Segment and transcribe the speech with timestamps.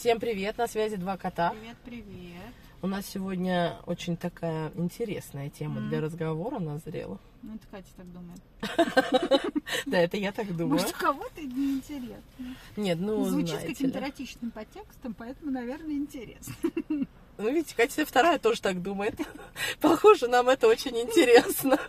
[0.00, 1.50] Всем привет, на связи два кота.
[1.50, 2.54] Привет, привет.
[2.80, 7.20] У нас сегодня очень такая интересная тема для разговора назрела.
[7.42, 9.52] Ну, это Катя так думает.
[9.84, 10.80] Да, это я так думаю.
[10.80, 12.56] Может, у кого-то неинтересно.
[12.78, 16.54] Нет, ну, Звучит знаете каким-то эротичным подтекстом, поэтому, наверное, интересно.
[17.40, 19.14] Ну, видите, Катя вторая тоже так думает.
[19.80, 21.78] Похоже, нам это очень интересно.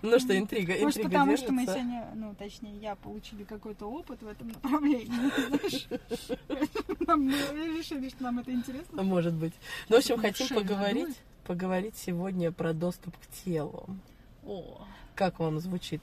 [0.00, 4.22] Ну что, интрига, Может, интрига потому что мы сегодня, ну, точнее, я получили какой-то опыт
[4.22, 5.08] в этом направлении,
[7.16, 7.32] Мы
[7.78, 9.02] решили, что нам это интересно.
[9.02, 9.54] Может быть.
[9.88, 13.86] Ну, в общем, хотим поговорить, поговорить сегодня про доступ к телу.
[14.46, 16.02] О, Как вам звучит?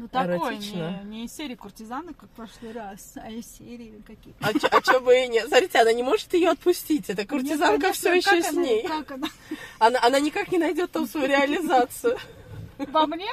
[0.00, 1.02] Ну такой, Эротично.
[1.04, 4.68] не, не из серии куртизанок, как в прошлый раз, а из серии каких А, чё-
[4.70, 5.48] а чё бы и нет?
[5.48, 7.10] Смотрите, она не может ее отпустить.
[7.10, 8.82] Эта куртизанка Мне, все еще как с она- ней.
[8.88, 9.28] Как она?
[9.78, 12.16] Она, она никак не найдет там свою реализацию.
[12.78, 13.28] Во мне?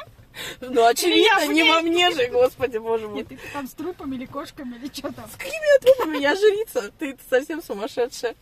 [0.59, 3.19] Ну, очевидно, не во мне же, господи, боже мой.
[3.19, 5.27] Нет, ты там с трупами или кошками, или что там?
[5.29, 6.17] С какими трупами?
[6.17, 6.91] Я жрица.
[6.99, 8.35] Ты совсем сумасшедшая.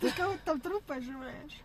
[0.00, 1.60] Ты кого-то там трупы оживаешь?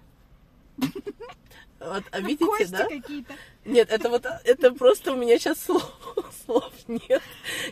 [1.84, 2.88] Вот, а видите, Кости да?
[2.88, 3.34] какие-то.
[3.66, 5.92] Нет, это вот, это просто у меня сейчас слов,
[6.46, 7.22] слов нет.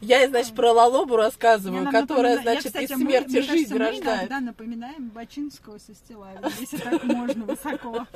[0.02, 3.42] Я, значит, про Лалобу рассказываю, нам которая, напомина- Я, значит, кстати, из мы- смерти мне
[3.42, 4.20] жизнь кажется, мы рождает.
[4.20, 8.08] иногда напоминаем Бачинского со Стилавиным, если так можно высоко.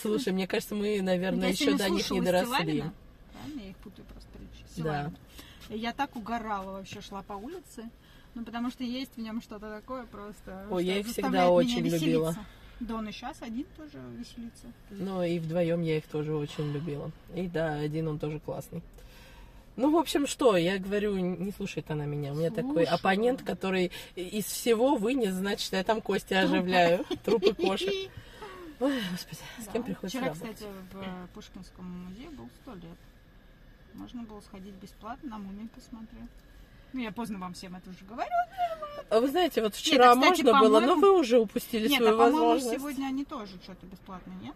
[0.00, 2.48] Слушай, мне кажется, мы, наверное, Я еще до них не доросли.
[2.50, 2.94] Правильно,
[3.56, 5.12] я их путаю просто.
[5.68, 7.90] И Я так угорала вообще, шла по улице.
[8.34, 10.66] Ну, потому что есть в нем что-то такое просто.
[10.70, 12.38] Ой, я их всегда очень веселиться.
[12.80, 14.66] Да, он и сейчас один тоже веселится.
[14.90, 17.10] Ну, и вдвоем я их тоже очень любила.
[17.34, 18.82] И да, один он тоже классный.
[19.76, 22.32] Ну, в общем, что, я говорю, не слушает она меня.
[22.32, 22.94] У меня такой Слушаю.
[22.94, 27.04] оппонент, который из всего вынес, значит, я там кости оживляю.
[27.24, 27.90] Трупы кошек.
[28.80, 29.72] Ой, господи, с Да.
[29.72, 30.54] кем приходится Вчера, работать?
[30.54, 32.98] кстати, в э, Пушкинском музее был сто лет.
[33.94, 36.28] Можно было сходить бесплатно, на мумию посмотреть.
[36.92, 38.30] Ну, я поздно вам всем это уже говорю.
[39.10, 41.98] А вы знаете, вот вчера Нет, а, кстати, можно было, но вы уже упустили Нет,
[41.98, 42.72] свою а возможность.
[42.80, 44.54] сегодня они тоже что-то бесплатно, нет?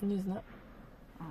[0.00, 0.42] Не знаю.
[1.20, 1.24] А,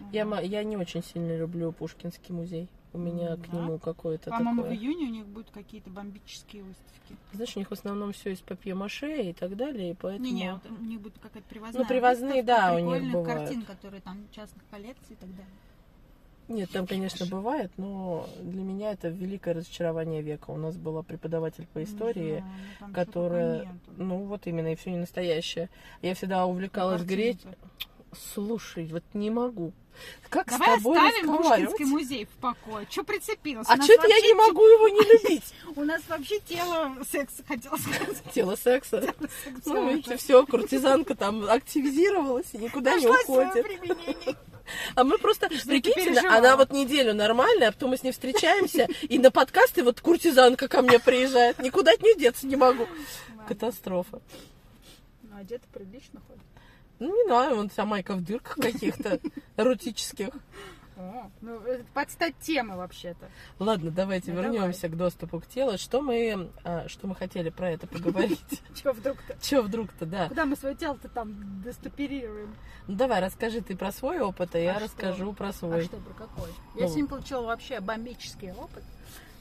[0.00, 0.30] ну Я, да.
[0.30, 2.68] ма- я не очень сильно люблю Пушкинский музей.
[2.94, 3.56] У меня к Да?
[3.58, 4.78] нему какое-то По-моему, в такое...
[4.78, 7.16] июне у них будут какие-то бомбические выставки.
[7.34, 10.24] Знаешь, у них в основном все из папье-маше и так далее, и поэтому...
[10.26, 13.26] Не-не, вот у них будет какая-то привозная Ну, привозные, выставка да, у них бывают.
[13.40, 15.52] картин, которые там частных коллекций и так далее.
[16.48, 20.50] Нет, там, конечно, бывает, но для меня это великое разочарование века.
[20.50, 22.44] У нас была преподаватель по Не истории, знаю,
[22.80, 25.68] ну, которая, ну вот именно, и все не настоящее.
[26.00, 27.40] Я всегда увлекалась греть.
[28.32, 29.72] Слушай, вот не могу.
[30.28, 31.36] Как Давай с тобой оставим?
[31.36, 32.86] Пушкинский музей в покое.
[32.88, 33.72] Че прицепился?
[33.72, 35.54] А что-то я не могу его не любить.
[35.76, 38.22] У нас вообще тело секса, хотела сказать.
[38.32, 39.00] Тело секса.
[39.00, 43.66] Секс Ну, видите, все, куртизанка там активизировалась и никуда не уходит.
[44.94, 48.12] А мы просто, что ты прикиньте, она вот неделю нормальная, а потом мы с ней
[48.12, 51.58] встречаемся, и на подкасты вот куртизанка ко мне приезжает.
[51.58, 52.86] Никуда от нее деться не могу.
[53.46, 54.20] Катастрофа.
[55.22, 56.42] Ну, одета прилично ходит.
[56.98, 59.20] Ну, не знаю, вон вся майка в дырках каких-то
[59.56, 60.30] эротических.
[60.98, 63.28] О, ну, это под стать темы вообще-то.
[63.60, 65.78] Ладно, давайте Ну, вернемся к доступу к телу.
[65.78, 68.62] Что мы, а, что мы хотели про это поговорить?
[68.82, 69.36] Че вдруг-то?
[69.40, 70.28] Че вдруг-то, да.
[70.28, 72.52] Куда мы свое тело-то там доступерируем?
[72.88, 75.84] Ну, давай, расскажи ты про свой опыт, а я А расскажу про А свой.
[75.84, 76.48] что, про какой?
[76.74, 76.80] Ну.
[76.80, 78.82] Я сегодня получила вообще бомбический опыт.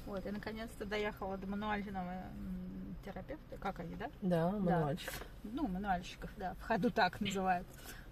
[0.06, 2.22] Вот, я наконец-то доехала до мануального
[3.04, 3.58] терапевта.
[3.60, 4.10] Как они, да?
[4.22, 5.12] Да, мануальчик.
[5.44, 7.66] Ну, мануальщиков, да, в ходу так называют.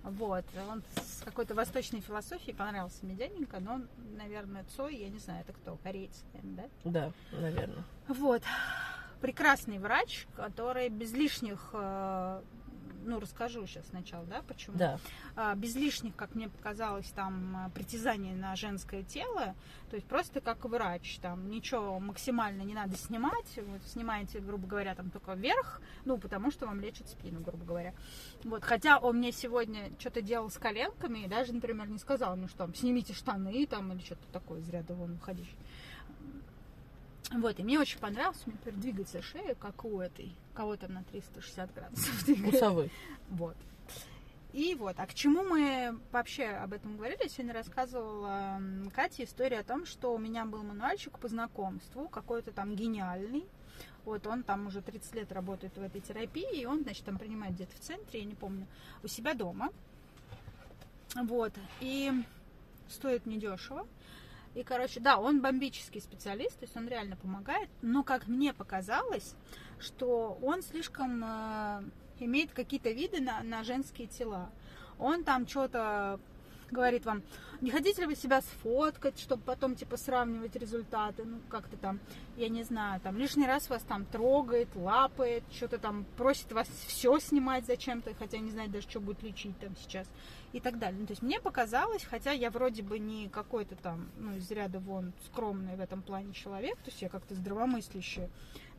[0.05, 5.17] Вот, он с какой-то восточной философией понравился мне дяденька, но он, наверное, Цой, я не
[5.17, 6.91] знаю, это кто, кореец, наверное, да?
[7.31, 7.83] Да, наверное.
[8.07, 8.43] Вот.
[9.21, 12.41] Прекрасный врач, который без лишних, э,
[13.05, 14.77] ну, расскажу сейчас сначала, да, почему.
[14.77, 14.99] Да.
[15.35, 19.55] А, без лишних, как мне показалось, там а, притязаний на женское тело,
[19.89, 24.95] то есть просто как врач, там ничего максимально не надо снимать, вот снимаете, грубо говоря,
[24.95, 27.93] там только вверх, ну, потому что вам лечат спину, грубо говоря.
[28.43, 32.47] Вот, хотя он мне сегодня что-то делал с коленками, и даже, например, не сказал, ну,
[32.47, 35.55] что там, снимите штаны, там, или что-то такое из ряда вон уходящее.
[37.31, 40.93] Вот, и мне очень понравилось, у меня теперь двигается шея, как у этой, кого там
[40.93, 42.57] на 360 градусов двигается.
[42.57, 42.91] Усовой.
[43.31, 43.57] Вот.
[44.53, 47.23] И вот, а к чему мы вообще об этом говорили?
[47.23, 48.61] Я сегодня рассказывала
[48.95, 53.45] Кате историю о том, что у меня был мануальщик по знакомству, какой-то там гениальный.
[54.05, 57.55] Вот он там уже 30 лет работает в этой терапии, и он, значит, там принимает
[57.55, 58.67] где-то в центре, я не помню,
[59.03, 59.71] у себя дома.
[61.15, 62.13] Вот, и
[62.87, 63.85] стоит недешево.
[64.55, 69.35] И, короче, да, он бомбический специалист, то есть он реально помогает, но, как мне показалось,
[69.79, 71.83] что он слишком э,
[72.19, 74.49] имеет какие-то виды на, на женские тела.
[74.97, 76.21] Он там что-то
[76.71, 77.21] говорит вам,
[77.61, 81.99] не хотите ли вы себя сфоткать, чтобы потом, типа, сравнивать результаты, ну, как-то там,
[82.37, 87.19] я не знаю, там, лишний раз вас там трогает, лапает, что-то там просит вас все
[87.19, 90.07] снимать зачем-то, хотя не знает даже, что будет лечить там сейчас,
[90.55, 91.01] и так далее.
[91.01, 94.79] Ну, то есть мне показалось, хотя я вроде бы не какой-то там, ну, из ряда
[94.79, 98.29] вон скромный в этом плане человек, то есть я как-то здравомыслящая,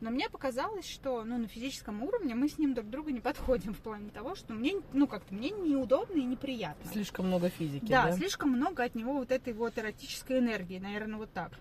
[0.01, 3.75] но мне показалось, что ну, на физическом уровне мы с ним друг другу не подходим
[3.75, 6.89] в плане того, что мне, ну, как-то мне неудобно и неприятно.
[6.91, 8.07] Слишком много физики, да?
[8.07, 11.51] Да, слишком много от него вот этой вот эротической энергии, наверное, вот так.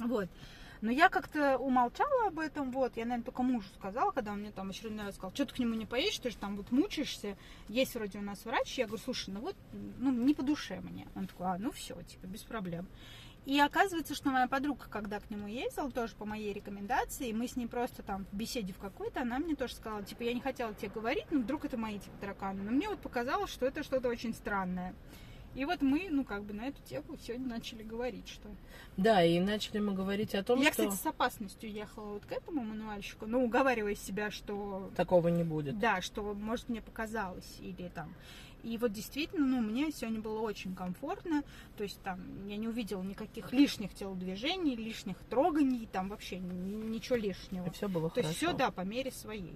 [0.00, 0.28] Вот.
[0.84, 4.50] Но я как-то умолчала об этом, вот, я, наверное, только мужу сказала, когда он мне
[4.50, 7.38] там очередной раз сказал, что ты к нему не поедешь, ты же там вот мучаешься,
[7.68, 11.08] есть вроде у нас врач, я говорю, слушай, ну вот, ну, не по душе мне.
[11.14, 12.86] Он такой, а, ну все, типа, без проблем.
[13.46, 17.56] И оказывается, что моя подруга, когда к нему ездила, тоже по моей рекомендации, мы с
[17.56, 20.74] ней просто там в беседе в какой-то, она мне тоже сказала, типа, я не хотела
[20.74, 22.62] тебе говорить, но вдруг это мои, типа, тараканы.
[22.62, 24.94] Но мне вот показалось, что это что-то очень странное.
[25.54, 28.48] И вот мы, ну, как бы на эту тему сегодня начали говорить, что...
[28.96, 30.88] Да, и начали мы говорить о том, Я, что...
[30.88, 34.90] кстати, с опасностью ехала вот к этому мануальщику, ну, уговаривая себя, что...
[34.96, 35.78] Такого не будет.
[35.78, 38.12] Да, что, может, мне показалось, или там...
[38.64, 41.44] И вот действительно, ну, мне сегодня было очень комфортно.
[41.76, 42.18] То есть там
[42.48, 47.66] я не увидела никаких лишних телодвижений, лишних троганий, там вообще ничего лишнего.
[47.66, 48.28] И все было То хорошо.
[48.28, 49.54] есть все, да, по мере своей.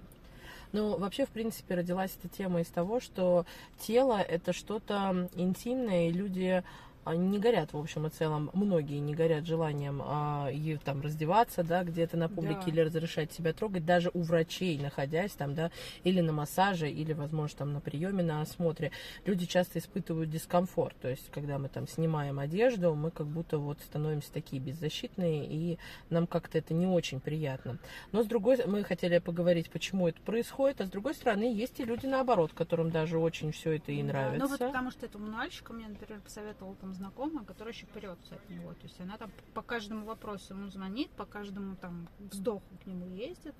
[0.71, 3.45] Ну, вообще, в принципе, родилась эта тема из того, что
[3.79, 6.63] тело это что-то интимное, и люди
[7.03, 11.63] а, не горят, в общем и целом, многие не горят желанием а, и, там раздеваться,
[11.63, 12.71] да, где-то на публике Да.
[12.71, 15.71] или разрешать себя трогать, даже у врачей, находясь там, да,
[16.03, 18.91] или на массаже, или, возможно, там на приеме, на осмотре,
[19.25, 23.79] люди часто испытывают дискомфорт, то есть, когда мы там снимаем одежду, мы как будто вот
[23.81, 25.77] становимся такие беззащитные, и
[26.09, 27.79] нам как-то это не очень приятно.
[28.11, 31.85] Но с другой, мы хотели поговорить, почему это происходит, а с другой стороны, есть и
[31.85, 34.39] люди наоборот, которым даже очень все это и Да, нравится.
[34.39, 38.49] Ну вот потому что этому мануальщику мне, например, посоветовала там знакомая, которая еще прется от
[38.49, 38.73] него.
[38.73, 43.05] То есть она там по каждому вопросу ему звонит, по каждому там вздоху к нему
[43.07, 43.55] ездит.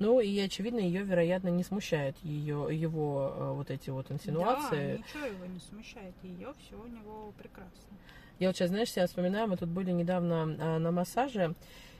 [0.00, 4.96] Ну и очевидно, ее, вероятно, не смущает ее, его э, вот эти вот Да, инсинуации.
[4.98, 6.14] ничего его не смущает.
[6.22, 7.96] Ее все у него прекрасно.
[8.40, 11.54] Я вот сейчас, знаешь, себя вспоминаю, мы тут были недавно а, на массаже,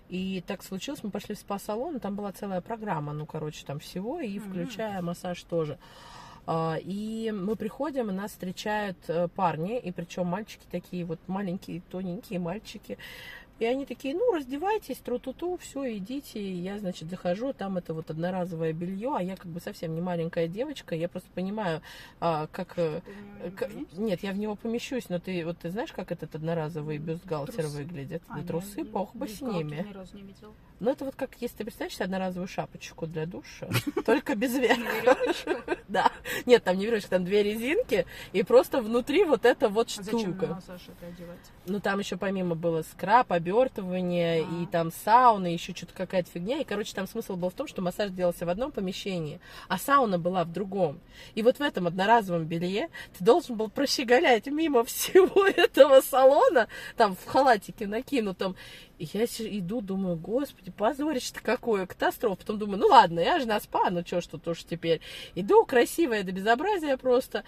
[0.08, 4.20] и так случилось, мы пошли в спа-салон, там была целая программа, ну, короче, там всего,
[4.20, 4.48] и Мгм.
[4.50, 5.78] включая массаж тоже.
[6.46, 11.80] А, И мы приходим, и нас встречают э, парни, и причем мальчики такие вот маленькие,
[11.90, 12.98] тоненькие мальчики.
[13.60, 16.40] И они такие, ну, раздевайтесь, тру-ту-ту, все, идите.
[16.40, 20.00] И я, значит, захожу, там это вот одноразовое белье, а я как бы совсем не
[20.00, 21.80] маленькая девочка, я просто понимаю,
[22.18, 22.74] а, как...
[22.78, 24.00] э, Ты в него не к- поместишься?
[24.02, 27.76] Нет, я в него помещусь, но ты вот ты знаешь, как этот одноразовый бюстгальтер Трусы.
[27.78, 28.22] выглядит?
[28.28, 29.86] А, Да трусы, бог бы с ними.
[29.88, 30.52] Ни разу не видел.
[30.80, 33.68] Ну, это вот как, если ты представляешь одноразовую шапочку для душа,
[34.06, 35.16] только без верха.
[35.86, 36.10] Да.
[36.46, 40.60] Нет, там не веревочка, там две резинки, и просто внутри вот эта вот А штука.
[41.66, 44.62] Ну, там еще помимо было скраб, обертывание, А.
[44.62, 46.58] и там сауна, еще что-то какая-то фигня.
[46.58, 50.18] И, короче, там смысл был в том, что массаж делался в одном помещении, а сауна
[50.18, 51.00] была в другом.
[51.34, 57.14] И вот в этом одноразовом белье ты должен был прощеголять мимо всего этого салона, там
[57.14, 58.56] в халатике накинутом.
[58.98, 62.36] Я иду, думаю, господи, позорище-то какое, катастрофа.
[62.36, 65.00] Потом думаю, ну ладно, я же на спа, ну что ж тут уж теперь.
[65.34, 67.44] Иду, красивая до безобразия просто.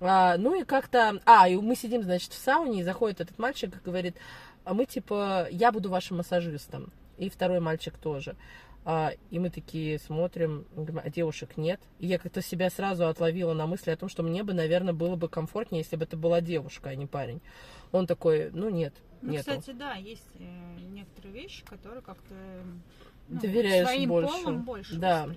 [0.00, 1.20] А, ну и как-то...
[1.24, 4.16] А, и мы сидим, значит, в сауне, и заходит этот мальчик и говорит,
[4.64, 6.92] а мы типа, я буду вашим массажистом.
[7.16, 8.36] И второй мальчик тоже.
[8.84, 11.80] А, и мы такие смотрим, говорим, а девушек нет.
[11.98, 15.16] И я как-то себя сразу отловила на мысли о том, что мне бы, наверное, было
[15.16, 17.40] бы комфортнее, если бы это была девушка, а не парень.
[17.92, 19.50] Он такой, ну нет, Ну, нету.
[19.50, 22.34] кстати, да, есть э, некоторые вещи, которые как-то
[23.30, 24.30] ну, Доверяешь своим больше.
[24.32, 25.28] полом больше Да.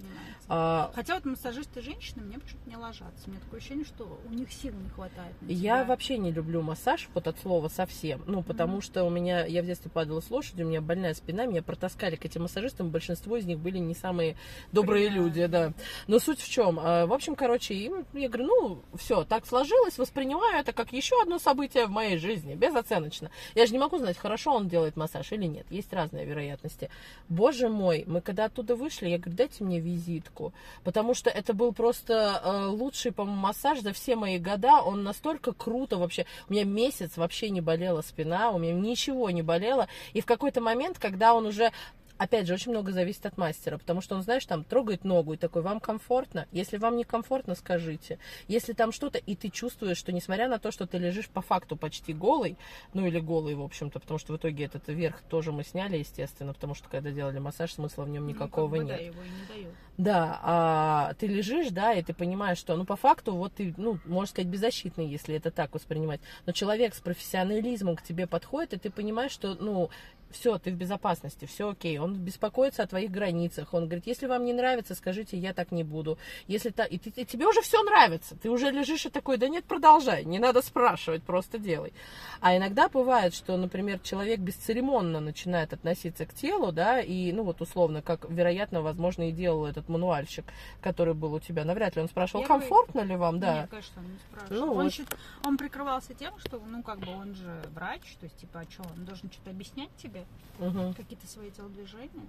[0.49, 3.23] А, Хотя вот массажисты женщины мне почему-то не ложатся.
[3.27, 5.33] У меня такое ощущение, что у них сил не хватает.
[5.47, 8.21] Я вообще не люблю массаж, вот от слова совсем.
[8.27, 8.81] Ну, потому Мгм.
[8.81, 12.17] что у меня, я в детстве падала с лошади, у меня больная спина, меня протаскали
[12.17, 14.35] к этим массажистам, большинство из них были не самые
[14.73, 15.23] добрые Приятно.
[15.25, 15.73] люди, да.
[16.07, 16.77] Но суть в чем?
[16.79, 21.21] А, В общем, короче, им, я говорю, ну, все, так сложилось, воспринимаю это как еще
[21.21, 23.31] одно событие в моей жизни, безоценочно.
[23.55, 26.89] Я же не могу знать, хорошо он делает массаж или нет, есть разные вероятности.
[27.29, 31.73] Боже мой, мы когда оттуда вышли, я говорю, дайте мне визитку, потому что это был
[31.73, 36.63] просто э, лучший, по-моему, массаж за все мои года, он настолько круто вообще, у меня
[36.63, 41.33] месяц вообще не болела спина, у меня ничего не болело, и в какой-то момент, когда
[41.33, 41.71] он уже
[42.17, 45.37] Опять же, очень много зависит от мастера, потому что он, знаешь, там трогает ногу и
[45.37, 46.47] такой, вам комфортно?
[46.51, 48.19] Если вам не комфортно, скажите.
[48.47, 51.75] Если там что-то, и ты чувствуешь, что несмотря на то, что ты лежишь по факту
[51.75, 52.57] почти голый,
[52.93, 56.53] ну или голый, в общем-то, потому что в итоге этот верх тоже мы сняли, естественно,
[56.53, 58.97] потому что когда делали массаж, смысла в нем Ну, никакого как бы, нет.
[58.97, 59.75] Да, его и не дают.
[59.97, 63.99] Да, а ты лежишь, да, и ты понимаешь, что, ну, по факту, вот ты, ну,
[64.05, 66.19] можно сказать, беззащитный, если это так воспринимать.
[66.47, 69.91] Но человек с профессионализмом к тебе подходит, и ты понимаешь, что, ну,
[70.33, 71.97] все, ты в безопасности, все окей.
[71.99, 73.73] Он беспокоится о твоих границах.
[73.73, 76.17] Он говорит, если вам не нравится, скажите, я так не буду.
[76.47, 76.83] Если та...
[76.83, 80.25] и, ты, и тебе уже все нравится, ты уже лежишь и такой, да нет, продолжай,
[80.25, 81.93] не надо спрашивать, просто делай.
[82.41, 87.61] А иногда бывает, что, например, человек бесцеремонно начинает относиться к телу, да, и, ну вот
[87.61, 90.45] условно, как, вероятно, возможно, и делал этот мануальщик,
[90.81, 91.65] который был у тебя.
[91.65, 93.61] Навряд ли он спрашивал, Я комфортно ли вам, да.
[93.61, 94.65] Нет, конечно, он не спрашивал.
[94.65, 94.93] Ну он, вот.
[94.93, 98.63] счит- он прикрывался тем, что, ну, как бы он же врач, то есть, типа, а
[98.71, 100.25] что, он должен что-то объяснять тебе,
[100.59, 100.93] Мгм.
[100.93, 102.25] какие-то свои телодвижения?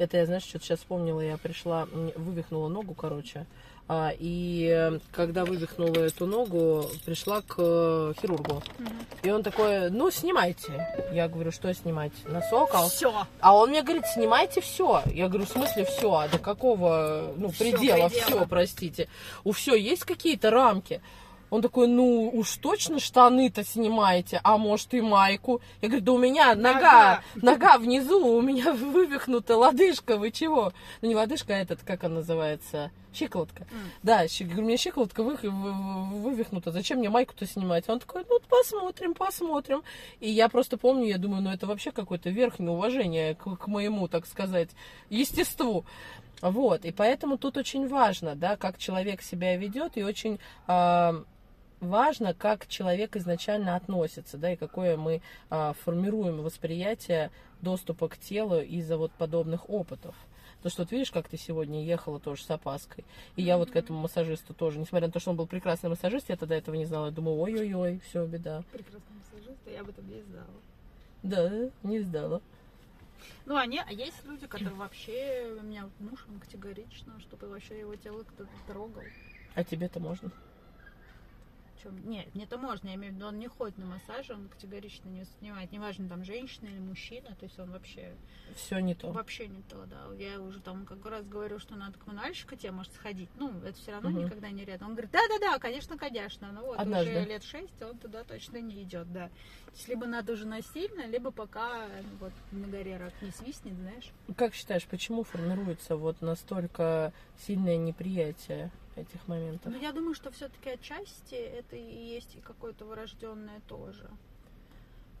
[0.00, 3.44] Это я, знаешь, что-то сейчас вспомнила, я пришла, вывихнула ногу, короче,
[3.86, 8.62] а, и э, когда вывихнула эту ногу, пришла к э, хирургу.
[9.22, 10.88] И он такой, ну, снимайте.
[11.12, 12.12] Я говорю, что снимать?
[12.24, 12.70] Носок?
[12.72, 13.26] А он, Все.
[13.40, 15.02] а он мне говорит, снимайте все.
[15.12, 16.14] Я говорю, в смысле все?
[16.14, 18.08] А до какого, ну, предела предела.
[18.08, 19.08] все, простите.
[19.44, 21.02] У все есть какие-то рамки?
[21.50, 25.60] Он такой, ну уж точно штаны-то снимаете, а может и майку.
[25.82, 30.72] Я говорю, да у меня нога, нога внизу, у меня вывихнута лодыжка, вы чего?
[31.02, 33.66] Ну не лодыжка, а этот, как он называется, щиколотка.
[34.02, 37.88] Да, щи- говорю, у меня щиколотка вы- вы- вы- вывихнута, зачем мне майку-то снимать?
[37.88, 39.82] Он такой, ну посмотрим, посмотрим.
[40.20, 44.06] И я просто помню, я думаю, ну это вообще какое-то верхнее уважение к, к моему,
[44.06, 44.70] так сказать,
[45.08, 45.84] естеству.
[46.42, 51.22] Вот, и поэтому тут очень важно, да, как человек себя ведет, и очень а,
[51.80, 58.60] важно, как человек изначально относится, да, и какое мы а, формируем восприятие доступа к телу
[58.60, 60.14] из-за вот подобных опытов.
[60.62, 63.04] То, что вот видишь, как ты сегодня ехала тоже с опаской.
[63.34, 66.28] И я вот к этому массажисту тоже, несмотря на то, что он был прекрасный массажист,
[66.28, 67.06] я тогда этого не знала.
[67.06, 68.62] Я думаю, ой-ой-ой, все, беда.
[68.70, 70.46] Прекрасный массажист, я об этом не знала.
[71.22, 72.42] Да, не сдала.
[73.46, 77.80] Ну, а, не, а есть люди, которые вообще, у меня муж, он категорично, чтобы вообще
[77.80, 79.02] его тело кто-то трогал.
[79.54, 80.30] А тебе-то можно?
[81.82, 82.08] Чем?
[82.08, 85.08] Нет, мне это можно, я имею в виду, он не ходит на массаж, он категорично
[85.08, 88.14] не снимает, неважно, там, женщина или мужчина, то есть он вообще,
[88.54, 89.10] Все не то.
[89.12, 90.12] вообще не то, да.
[90.18, 93.78] Я уже там как раз говорю, что надо к мануальщику тебе, может, сходить, ну, это
[93.78, 94.24] все равно Мгм.
[94.24, 94.88] никогда не рядом.
[94.88, 97.10] Он говорит, да-да-да, конечно, конечно, ну вот Однажды.
[97.12, 99.28] уже лет шесть, он туда точно не идет, да.
[99.28, 103.74] То есть либо надо уже насильно, либо пока ну, вот на горе рак не свистнет,
[103.76, 104.10] знаешь.
[104.36, 108.70] Как считаешь, почему формируется вот настолько сильное неприятие
[109.00, 109.72] этих моментов?
[109.72, 111.82] Ну, я думаю, что все-таки отчасти это и
[112.14, 114.04] есть и какое-то врожденное тоже.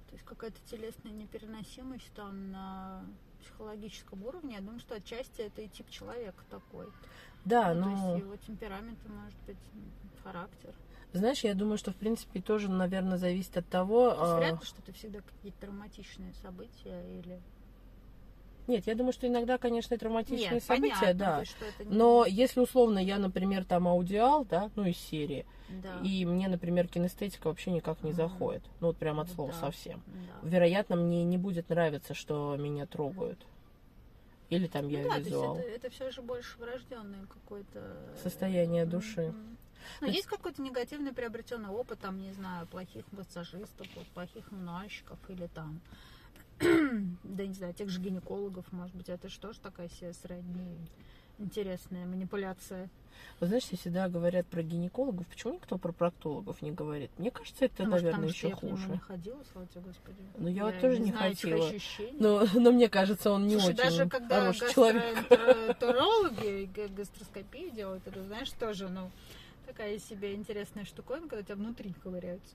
[0.08, 3.04] То есть какая-то телесная непереносимость там на
[3.42, 4.56] психологическом уровне.
[4.56, 6.86] Я думаю, что отчасти это и тип человека такой.
[7.44, 9.56] Да, Ну, То но есть его темперамент, может быть,
[10.22, 10.74] характер.
[11.12, 14.10] знаешь, я думаю, что в принципе тоже, наверное, зависит от того.
[14.10, 17.40] То есть а, вряд ли, что это всегда какие-то травматичные события или...
[18.70, 21.44] Нет, я думаю, что иногда, конечно, травматичные Нет, события, понятно, да.
[21.44, 25.44] что это не- Но если условно я, например, там аудиал, да, ну из серии,
[25.82, 25.98] Да.
[26.04, 29.58] и мне, например, кинестетика вообще никак не заходит, ну вот прям от Вот слова да.
[29.58, 30.02] совсем.
[30.06, 30.48] Да.
[30.48, 33.44] Вероятно, мне не будет нравиться, что меня трогают.
[34.50, 35.54] Или там я ну, да, визуал.
[35.56, 38.90] то есть это, это все же больше врожденное какое-то Состояние Мгм.
[38.92, 39.34] души.
[40.00, 45.18] Ну, Ну, есть какой-то негативный приобретенный опыт, там, не знаю, плохих массажистов, вот, плохих мануальщиков
[45.28, 45.80] или там,
[47.24, 50.76] да не знаю, тех же гинекологов, может быть, это что ж такая себе средняя
[51.40, 52.88] интересная манипуляция.
[53.40, 57.10] Вы знаешь, все всегда говорят про гинекологов, почему никто про проктологов не говорит?
[57.18, 58.92] Мне кажется, это, может, наверное, потому еще я хуже.
[58.92, 60.18] не ходила, слава тебе, Господи.
[60.36, 61.72] Ну, я вот тоже не знаю этих хотела.
[62.18, 68.06] Но, но мне кажется, он не Слушай, очень даже когда хороший гастроэнтерологи га- гастроскопию делают,
[68.06, 69.10] это, знаешь, тоже, ну,
[69.66, 72.54] такая себе интересная штуковина, когда тебя внутри ковыряются.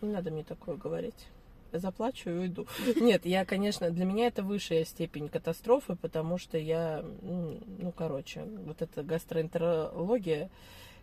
[0.00, 1.26] Не надо мне такое говорить.
[1.72, 2.66] Заплачу и уйду.
[2.96, 8.80] Нет, я, конечно, для меня это высшая степень катастрофы, потому что я, ну, короче, вот
[8.82, 10.50] эта гастроэнтерология,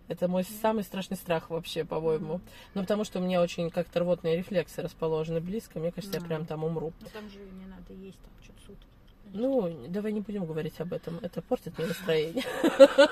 [0.07, 2.41] это мой самый страшный страх вообще, по-моему.
[2.73, 6.45] Ну, потому что у меня очень как-то рвотные рефлексы расположены близко, мне кажется, я прям
[6.45, 6.93] там умру.
[7.01, 8.85] Но там же не надо есть там что-то сутки.
[9.33, 12.43] Ну, давай не будем говорить об этом, это портит мне настроение.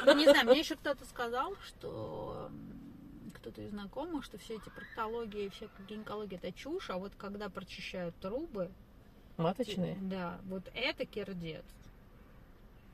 [0.05, 2.49] Ну, не знаю, мне еще кто-то сказал, что
[3.43, 7.49] кто-то из знакомых, что все эти проктологии и вся гинекология это чушь, а вот когда
[7.49, 8.71] прочищают трубы,
[9.35, 9.97] Маточные.
[10.01, 11.65] да, вот это кирдец.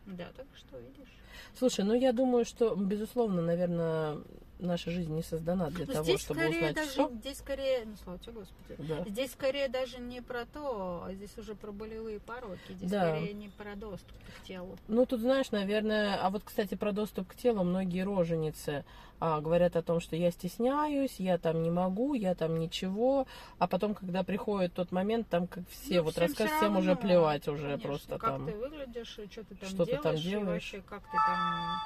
[0.08, 1.14] Да, так что видишь.
[1.54, 4.18] Слушай, ну я думаю, что, безусловно, наверное,
[4.60, 7.10] наша жизнь не создана для Ну, того, здесь чтобы скорее узнать даже, все.
[7.10, 9.06] здесь скорее, ну слава тебе, Господи, Да.
[9.08, 13.10] здесь скорее даже не про то, а здесь уже про болевые пороки, здесь Да.
[13.16, 14.78] скорее не про доступ к телу.
[14.88, 18.84] Ну, тут, знаешь, наверное, а вот, кстати, про доступ к телу многие роженицы
[19.22, 23.68] а, говорят о том, что я стесняюсь, я там не могу, я там ничего, а
[23.68, 27.64] потом, когда приходит тот момент, там как все Ну, вот рассказ, всем уже плевать уже
[27.64, 28.46] конечно, просто как там.
[28.46, 30.48] ты выглядишь, и что ты там Что ты делаешь, там и делаешь.
[30.74, 31.80] вообще как ты там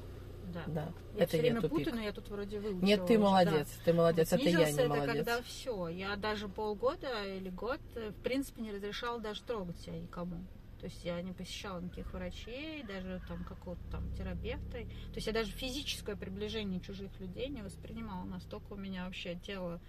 [0.54, 0.64] Да.
[0.68, 0.94] да.
[1.16, 1.78] Я это все я время тупик.
[1.78, 2.86] путаю, но я тут вроде выучила.
[2.86, 3.98] Нет, ты молодец, ты да.
[3.98, 5.16] молодец, Вот это я не это молодец.
[5.16, 5.88] когда все.
[5.88, 10.38] Я даже полгода или год, э, в принципе, не разрешала даже трогать себя никому.
[10.80, 14.72] То есть я не посещала никаких врачей, даже там какого-то там терапевта.
[14.72, 18.24] То есть я даже физическое приближение чужих людей не воспринимала.
[18.26, 19.80] Настолько у меня вообще тело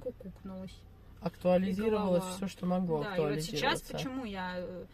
[0.00, 0.76] кукукнулось.
[1.20, 3.92] Актуализировалось все, что могло Да, и вот сейчас актуализироваться.
[3.92, 4.86] почему я, э,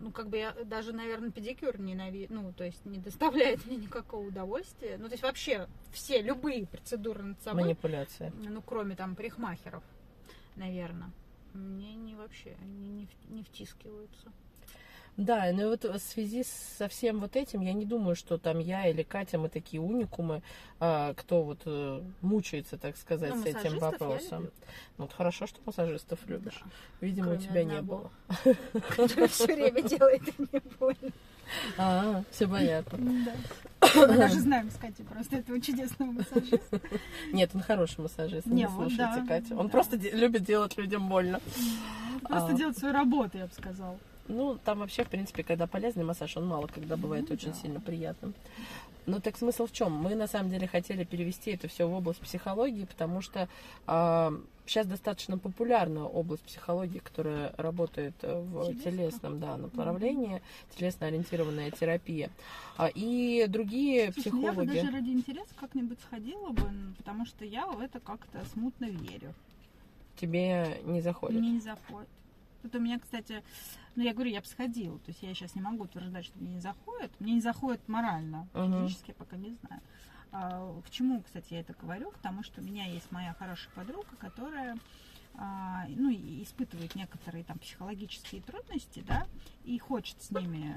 [0.00, 4.26] ну, как бы я даже, наверное, педикюр ненавижу, ну, то есть не доставляет мне никакого
[4.26, 4.96] удовольствия.
[4.98, 8.32] Ну, то есть вообще все, любые процедуры над собой, Манипуляция.
[8.34, 9.82] ну, кроме там парикмахеров,
[10.56, 11.10] наверное,
[11.52, 14.32] мне не вообще, они не, не втискиваются.
[15.16, 16.44] Да, ну и вот в связи
[16.78, 20.42] со всем вот этим, я не думаю, что там я или Катя, мы такие уникумы,
[20.78, 24.50] а, кто вот э, мучается, так сказать, Ну, с этим вопросом.
[24.96, 26.62] Ну, вот хорошо, что массажистов любишь.
[27.00, 28.10] Видимо, Кроме у тебя не было.
[28.88, 31.10] Который все время делает мне больно.
[31.76, 32.98] А, все понятно.
[33.26, 33.88] Да.
[34.06, 36.80] Мы даже знаем с Катей просто этого чудесного массажиста.
[37.32, 39.56] Нет, он хороший массажист, Не, не слушайте да, Катю.
[39.58, 39.72] Он да.
[39.72, 41.40] просто любит делать людям больно.
[42.22, 42.54] Просто А.
[42.54, 43.98] делает свою работу, я бы сказала.
[44.30, 47.56] Ну, там вообще, в принципе, когда полезный массаж, он мало когда бывает Ну, очень да.
[47.56, 48.34] сильно приятным.
[49.06, 49.92] Ну, так смысл в чем?
[49.92, 53.48] Мы, на самом деле, хотели перевести это все в область психологии, потому что
[54.66, 58.90] сейчас достаточно популярна область психологии, которая работает э, в Телесно.
[58.90, 60.42] телесном да, направлении,
[60.76, 62.30] телесно-ориентированная терапия.
[62.76, 64.80] А, И другие Слушай, ну я бы психологи...
[64.80, 66.62] даже ради интереса как-нибудь сходила бы,
[66.98, 69.34] потому что я в это как-то смутно верю.
[70.20, 71.40] тебе не заходит.
[71.40, 72.08] Мне не заходит.
[72.62, 73.42] Вот у меня, кстати,
[73.94, 74.98] ну я говорю, я бы сходила.
[74.98, 77.10] То есть я сейчас не могу утверждать, что мне не заходит.
[77.20, 79.82] Мне не заходит морально, физически я пока не знаю.
[80.32, 82.12] А, к чему, кстати, я это говорю?
[82.12, 84.76] Потому что у меня есть моя хорошая подруга, которая
[85.34, 89.26] а, ну, испытывает некоторые там психологические трудности, да,
[89.64, 90.74] и хочет с ними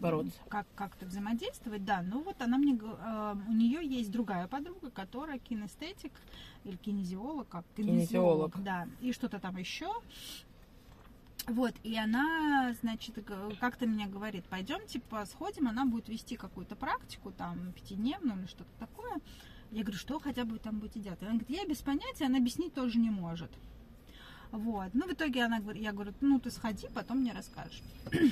[0.00, 0.38] Бороться.
[0.48, 2.02] Как, как-то взаимодействовать, да.
[2.02, 6.12] Но вот она мне, а, у нее есть другая подруга, которая кинестетик
[6.64, 8.62] или кинезиолог, как Кинезиолог.
[8.62, 9.92] да, и что-то там еще.
[11.48, 13.18] Вот, и она, значит,
[13.58, 18.70] как-то мне говорит, пойдем, типа, сходим, она будет вести какую-то практику, там, пятидневную или что-то
[18.78, 19.20] такое.
[19.70, 21.22] Я говорю, что хотя бы там будете делать?
[21.22, 23.50] Она говорит, я без понятия, она объяснить тоже не может.
[24.50, 27.82] Вот, ну, в итоге она говорит, я говорю, ну, ты сходи, потом мне расскажешь.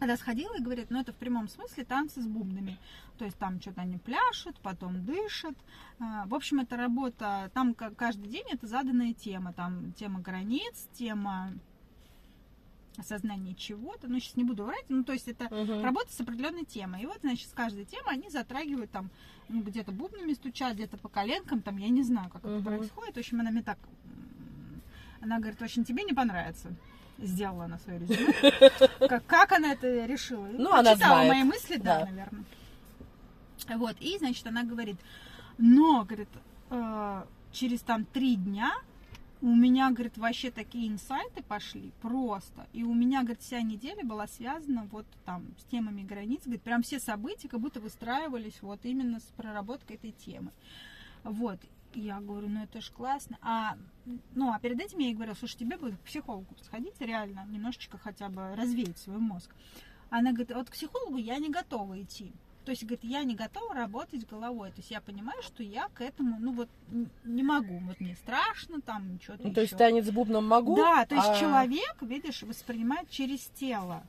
[0.00, 2.78] Она сходила и говорит, ну, это в прямом смысле танцы с бубнами.
[3.18, 5.54] То есть там что-то они пляшут, потом дышат.
[5.98, 9.52] А, В общем, это работа, там ка- каждый день это заданная тема.
[9.52, 11.52] Там тема границ, тема
[12.96, 14.08] осознания чего-то.
[14.08, 14.84] Ну, сейчас не буду врать.
[14.88, 15.82] Ну, то есть это Мгм.
[15.82, 17.02] работа с определенной темой.
[17.02, 19.10] И вот, значит, с каждой темой они затрагивают там,
[19.48, 22.64] ну, где-то бубнами стучат, где-то по коленкам, там, я не знаю, как это Мгм.
[22.64, 23.14] происходит.
[23.14, 23.78] В общем, она мне так...
[25.22, 26.74] Она говорит, общем, тебе не понравится.
[27.18, 28.32] Сделала она свое резюме.
[29.08, 30.46] Как, как она это решила?
[30.46, 31.28] Ну, она знает.
[31.28, 32.06] мои мысли, да, Да.
[32.06, 32.44] наверное.
[33.76, 34.96] Вот, и, значит, она говорит,
[35.58, 36.30] но, говорит,
[36.70, 38.72] э, через там три дня
[39.42, 42.66] у меня, говорит, вообще такие инсайты пошли просто.
[42.72, 46.42] И у меня, говорит, вся неделя была связана вот там с темами границ.
[46.44, 50.52] Говорит, прям все события как будто выстраивались вот именно с проработкой этой темы.
[51.24, 51.58] Вот.
[51.94, 53.38] Я говорю, ну это ж классно.
[53.40, 53.76] А,
[54.34, 57.98] ну, а перед этим я ей говорила, слушай, тебе бы к психологу сходить, реально, немножечко
[57.98, 59.50] хотя бы развеять свой мозг.
[60.10, 62.32] Она говорит, вот к психологу я не готова идти.
[62.64, 64.70] То есть, говорит, я не готова работать головой.
[64.70, 66.68] То есть я понимаю, что я к этому, ну вот,
[67.24, 67.78] не могу.
[67.80, 69.78] Вот мне страшно, там, что-то Ну, то есть еще.
[69.78, 74.04] танец бубном могу, Да, то есть а- человек, видишь, воспринимает через тело.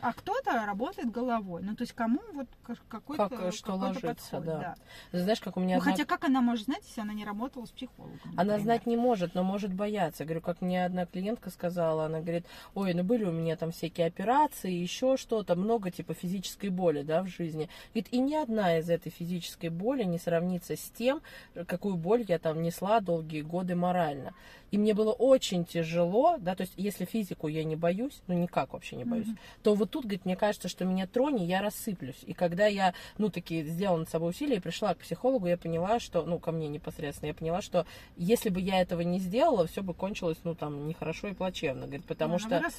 [0.00, 1.62] А кто-то работает головой.
[1.62, 2.46] Ну, то есть кому вот
[2.88, 4.74] какой-то Как, э, что какой-то ложится, подходит, да.
[5.12, 7.64] Знаешь, как у меня Ну, одна- хотя как она может знать, если она не работала
[7.64, 8.18] с психологом?
[8.24, 8.60] Она например?
[8.60, 10.24] знать не может, но может бояться.
[10.24, 14.06] Говорю, как мне одна клиентка сказала, она говорит, ой, ну были у меня там всякие
[14.06, 17.68] операции, еще что-то, много типа физической боли, да, в жизни.
[17.94, 21.22] Говорит, и ни одна из этой физической боли не сравнится с тем,
[21.66, 24.34] какую боль я там несла долгие годы морально.
[24.74, 28.72] И мне было очень тяжело, да, то есть если физику я не боюсь, ну никак
[28.72, 29.38] вообще не боюсь, Мгм.
[29.62, 32.18] то вот тут, говорит, мне кажется, что меня трони, я рассыплюсь.
[32.26, 36.00] И когда я, ну, таки сделала над собой усилия и пришла к психологу, я поняла,
[36.00, 39.80] что, ну, ко мне непосредственно, я поняла, что если бы я этого не сделала, все
[39.80, 42.70] бы кончилось, ну, там, нехорошо и плачевно, говорит, потому Она что...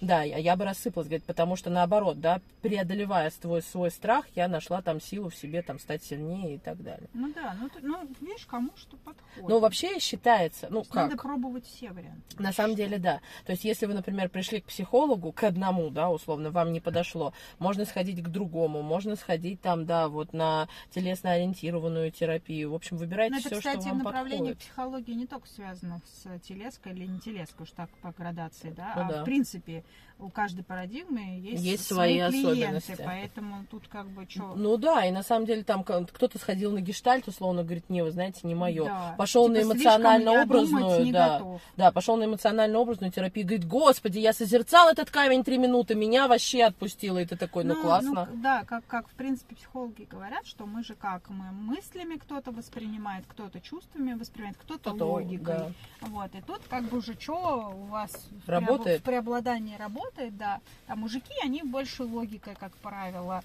[0.00, 4.46] Да, я, я бы рассыпалась, говорит, потому что наоборот, да, преодолевая свой, свой страх, я
[4.46, 7.08] нашла там силу в себе, там, стать сильнее и так далее.
[7.12, 9.48] Ну да, ну, ты- ну видишь, кому что подходит.
[9.48, 11.20] Но вообще считается, ну, есть Надо как?
[11.40, 12.20] Пробовать все варианты.
[12.38, 13.20] На самом деле, да.
[13.44, 17.32] То есть, если вы, например, пришли к психологу, к одному, да, условно, вам не подошло,
[17.58, 22.70] можно сходить к другому, можно сходить там, да, вот на телесно-ориентированную терапию.
[22.70, 24.58] В общем, выбирайте Но Ну, это, все, кстати, что вам направление подходит.
[24.58, 29.02] психологии не только связано с телеской или не телеской, уж так по градации, да, Ну
[29.02, 29.22] а да.
[29.22, 29.84] в принципе
[30.18, 33.02] у каждой парадигмы есть, Есть свои клиенты, особенности.
[33.02, 34.54] поэтому тут как бы что...
[34.54, 38.10] Ну да, и на самом деле там кто-то сходил на гештальт, условно говорит, не, вы
[38.10, 38.84] знаете, не мое.
[38.84, 39.14] Да.
[39.16, 41.29] Пошел Типа, на эмоционально-образную, да.
[41.38, 41.60] Готов.
[41.76, 46.64] Да, пошел на эмоционально-образную терапию, говорит, господи, я созерцал этот камень три минуты, меня вообще
[46.64, 48.28] отпустило, и ты такой, ну, классно.
[48.32, 52.50] ну, да, как, как в принципе психологи говорят, что мы же как мы мыслями кто-то
[52.50, 55.38] воспринимает, кто-то чувствами воспринимает, кто-то Кто-то, логикой.
[55.58, 55.72] да.
[56.02, 58.10] Вот, и тут как бы уже что у вас
[58.46, 59.00] Работает?
[59.00, 60.60] в преобладании работает, да.
[60.86, 63.42] А мужики, они больше логикой, как правило.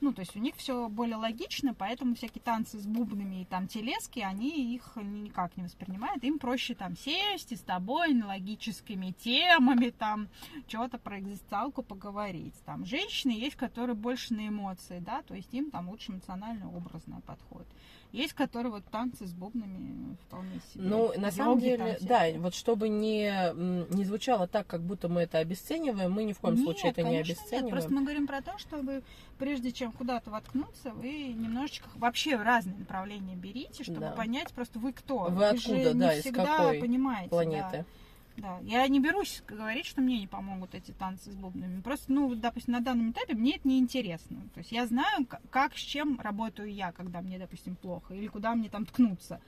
[0.00, 3.68] Ну, то есть у них все более логично, поэтому всякие танцы с бубнами и там
[3.68, 6.22] телески, они их никак не воспринимают.
[6.24, 10.28] Им проще там сесть и с тобой на логическими темами, там,
[10.66, 12.54] чего-то про экзистенциалку поговорить.
[12.64, 17.68] Там женщины есть, которые больше на эмоции, да, то есть им там лучше эмоционально-образно подходит.
[18.14, 20.84] Есть, которые вот танцы с бубнами вполне себе.
[20.84, 23.52] Ну, на самом Йоги деле, да, вот чтобы не,
[23.92, 27.02] не звучало так, как будто мы это обесцениваем, мы ни в коем Нет, случае это
[27.02, 27.64] не обесцениваем.
[27.64, 27.72] Нет.
[27.72, 29.02] Просто мы говорим про то, что вы,
[29.36, 34.10] прежде чем куда-то воткнуться, вы немножечко вообще разные направления берите, чтобы Да.
[34.12, 35.24] понять просто вы кто.
[35.24, 37.30] Вы же откуда, не да, из всегда какой понимаете.
[37.30, 37.78] Планеты.
[37.78, 37.84] Да,
[38.62, 41.80] я не берусь говорить, что мне не помогут эти танцы с бубнами.
[41.80, 44.42] Просто, ну, допустим, на данном этапе мне это не интересно.
[44.54, 48.54] То есть я знаю, как, с чем работаю я, когда мне, допустим, плохо, или куда
[48.54, 49.40] мне там ткнуться.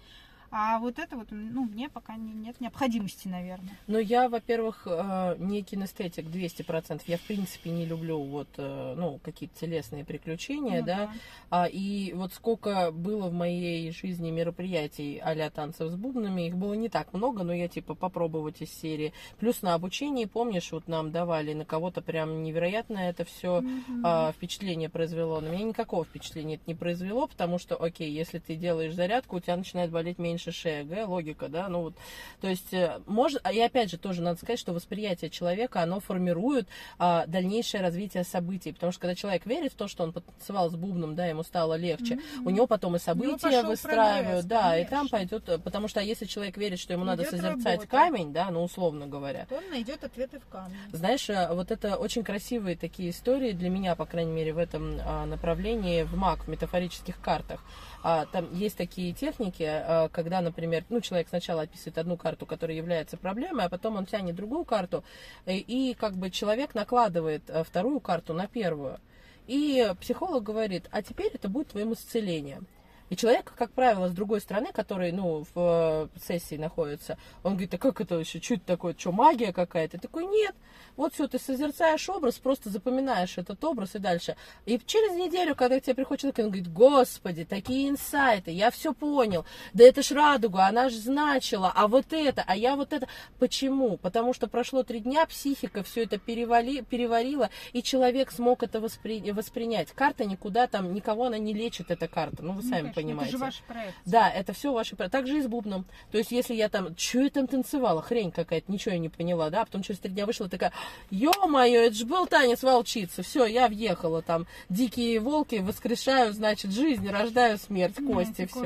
[0.51, 3.77] А вот это вот, ну, мне пока не- нет необходимости, наверное.
[3.87, 7.03] Ну, я, во-первых, э, не кинестетик 200%.
[7.07, 11.13] Я, в принципе, не люблю вот, э, ну, какие-то телесные приключения, Ну да.
[11.51, 16.75] А, и вот сколько было в моей жизни мероприятий а-ля танцев с бубнами, их было
[16.75, 19.13] не так много, но я, типа, попробовать из серии.
[19.39, 24.33] Плюс на обучении, помнишь, вот нам давали на кого-то прям невероятно это все Мгм.
[24.33, 25.41] впечатление произвело.
[25.41, 29.41] На меня никакого впечатления это не произвело, потому что, окей, если ты делаешь зарядку, у
[29.41, 31.95] тебя начинает болеть меньше шея, г, логика, да, ну вот,
[32.41, 36.01] то есть, э, может, а и опять же тоже надо сказать, что восприятие человека, оно
[36.01, 36.69] формирует
[36.99, 40.75] а, дальнейшее развитие событий, потому что когда человек верит в то, что он потанцевал с
[40.75, 42.47] бубном, да, ему стало легче, Мгм.
[42.47, 45.19] у него потом и события пошел выстраивают, прогресс, да, и там конечно.
[45.19, 47.87] пойдет, э, потому что если человек верит, что ему надо Идет созерцать работа.
[47.89, 50.77] камень, да, ну условно говоря, То он найдет ответы в камне.
[50.93, 54.99] знаешь, э, вот это очень красивые такие истории для меня, по крайней мере, в этом
[55.05, 57.61] а, направлении в МАК, в метафорических картах.
[58.09, 62.77] А, Там есть такие техники, а, когда, например, ну, человек сначала описывает одну карту, которая
[62.77, 65.03] является проблемой, а потом он тянет другую карту,
[65.45, 69.01] э, и как бы человек накладывает э, вторую карту на первую.
[69.49, 72.69] И психолог говорит, а теперь это будет твоим исцелением.
[73.09, 77.75] И человек, как правило, с другой стороны, который, ну, в э, сессии находится, он говорит,
[77.75, 79.99] а как это еще, что это такое, что, магия какая-то?
[79.99, 80.55] Такой, нет,
[80.97, 84.37] вот все, ты созерцаешь образ, просто запоминаешь этот образ и дальше.
[84.65, 88.93] И через неделю, когда к тебе приходит человек, он говорит, господи, такие инсайты, я все
[88.93, 93.07] понял, да это ж радуга, она ж значила, а вот это, а я вот это.
[93.39, 93.99] Почему?
[93.99, 99.33] Потому что прошло три дня, психика все это перевали, переварила, и человек смог это воспри-
[99.33, 99.93] воспринять.
[99.93, 103.31] Карта никуда там, никого она не лечит, эта карта, ну вы сами понимаете.
[103.31, 103.95] Это же ваш проект.
[104.05, 104.97] Да, это все ваши...
[104.97, 105.85] про- Так же и с бубном.
[106.11, 106.97] То есть, если я там...
[106.99, 108.03] Что я там танцевала?
[108.03, 109.63] Хрень какая-то, ничего я не поняла, да?
[109.63, 110.73] А потом через три дня вышла такая...
[111.11, 113.23] Ё-моё, это же был танец волчицы.
[113.23, 114.47] Все, я въехала там.
[114.69, 118.61] Дикие волки воскрешаю, значит, жизнь, рождаю смерть, кости, все.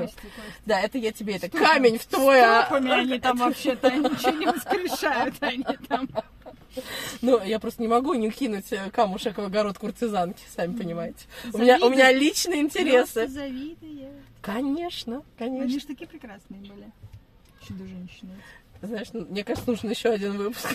[0.65, 2.41] Да, это я тебе, это камень в твой...
[2.41, 2.67] а-
[3.01, 6.07] они там вообще-то ничего не воскрешают, они там.
[7.21, 11.25] Ну, я просто не могу не кинуть э, камушек в огород куртизанки, сами понимаете.
[11.53, 13.13] У меня, у меня личные интересы.
[13.25, 14.20] Просто завидуют.
[14.41, 15.79] Конечно, Они конечно.
[15.79, 16.91] же такие прекрасные были.
[17.67, 18.31] Чудо-женщины.
[18.81, 20.67] Знаешь, ну, мне кажется, нужно еще один выпуск.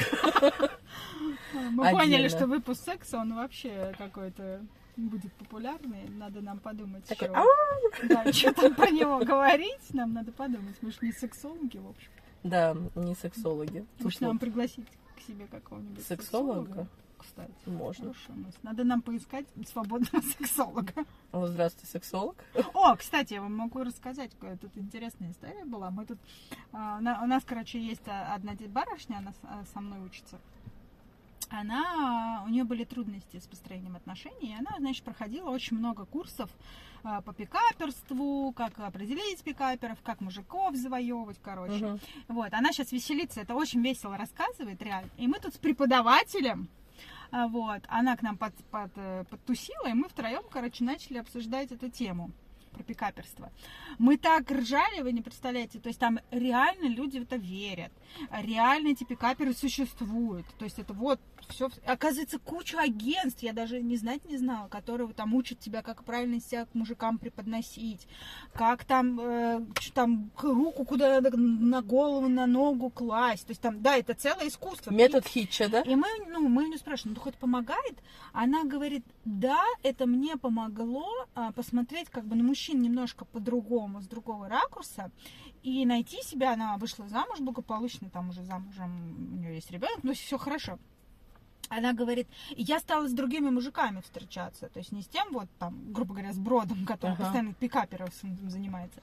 [1.52, 2.29] Мы поняли, Отдельно.
[2.29, 4.64] что выпуск секса, он вообще какой-то
[4.96, 6.09] будет популярный.
[6.11, 8.09] Надо нам подумать Такой, еще.
[8.09, 10.76] Да, что там про него говорить, нам надо подумать.
[10.83, 12.11] Мы же не сексологи, в общем.
[12.44, 13.85] Да, не сексологи.
[13.98, 16.87] Может, нам пригласить к себе какого-нибудь Сексолога?
[17.26, 17.52] Кстати.
[17.66, 18.14] Можно.
[18.62, 20.92] Надо нам поискать свободного сексолога.
[21.32, 22.36] О, здравствуй, сексолог.
[22.72, 25.90] О, кстати, я вам могу рассказать, тут интересная история была.
[25.90, 26.18] Мы тут,
[26.72, 30.38] а, у нас, короче, есть одна барышня, она а, со мной учится.
[31.48, 36.50] Она, у нее были трудности с построением отношений, и она, значит, проходила очень много курсов
[37.04, 41.86] а, по пикаперству, как определить пикаперов, как мужиков завоевывать, короче.
[41.86, 42.00] Мгм.
[42.28, 45.10] Вот, она сейчас веселится, это очень весело рассказывает, реально.
[45.16, 46.68] И мы тут с преподавателем,
[47.32, 51.90] вот, она к нам под, под, э, подтусила, и мы втроем, короче, начали обсуждать эту
[51.90, 52.30] тему
[52.76, 53.50] про пикаперство.
[53.98, 57.92] Мы так ржали, вы не представляете, то есть там реально люди в это верят,
[58.30, 63.96] реально эти пикаперы существуют, то есть это вот все, оказывается, куча агентств, я даже не
[63.96, 68.06] знать не знала, которые там учат тебя, как правильно себя к мужикам преподносить,
[68.52, 69.60] как там, э,
[69.94, 74.48] там руку куда надо, на голову, на ногу класть, то есть там, да, это целое
[74.48, 74.90] искусство.
[74.90, 75.80] Метод Хитча, да?
[75.82, 77.96] И мы, ну, мы ее спрашиваем, ну, хоть помогает?
[78.32, 84.07] Она говорит, да, это мне помогло а, посмотреть как бы на мужчин немножко по-другому, с
[84.07, 85.11] другого ракурса,
[85.62, 86.52] и найти себя.
[86.52, 90.79] Она вышла замуж благополучно, там уже замужем, у нее есть ребенок, но все хорошо.
[91.68, 95.48] Она говорит, «И я стала с другими мужиками встречаться, то есть не с тем вот
[95.59, 97.24] там, грубо говоря, с бродом, который Ага.
[97.24, 98.11] постоянно пикаперов
[98.46, 99.00] занимается.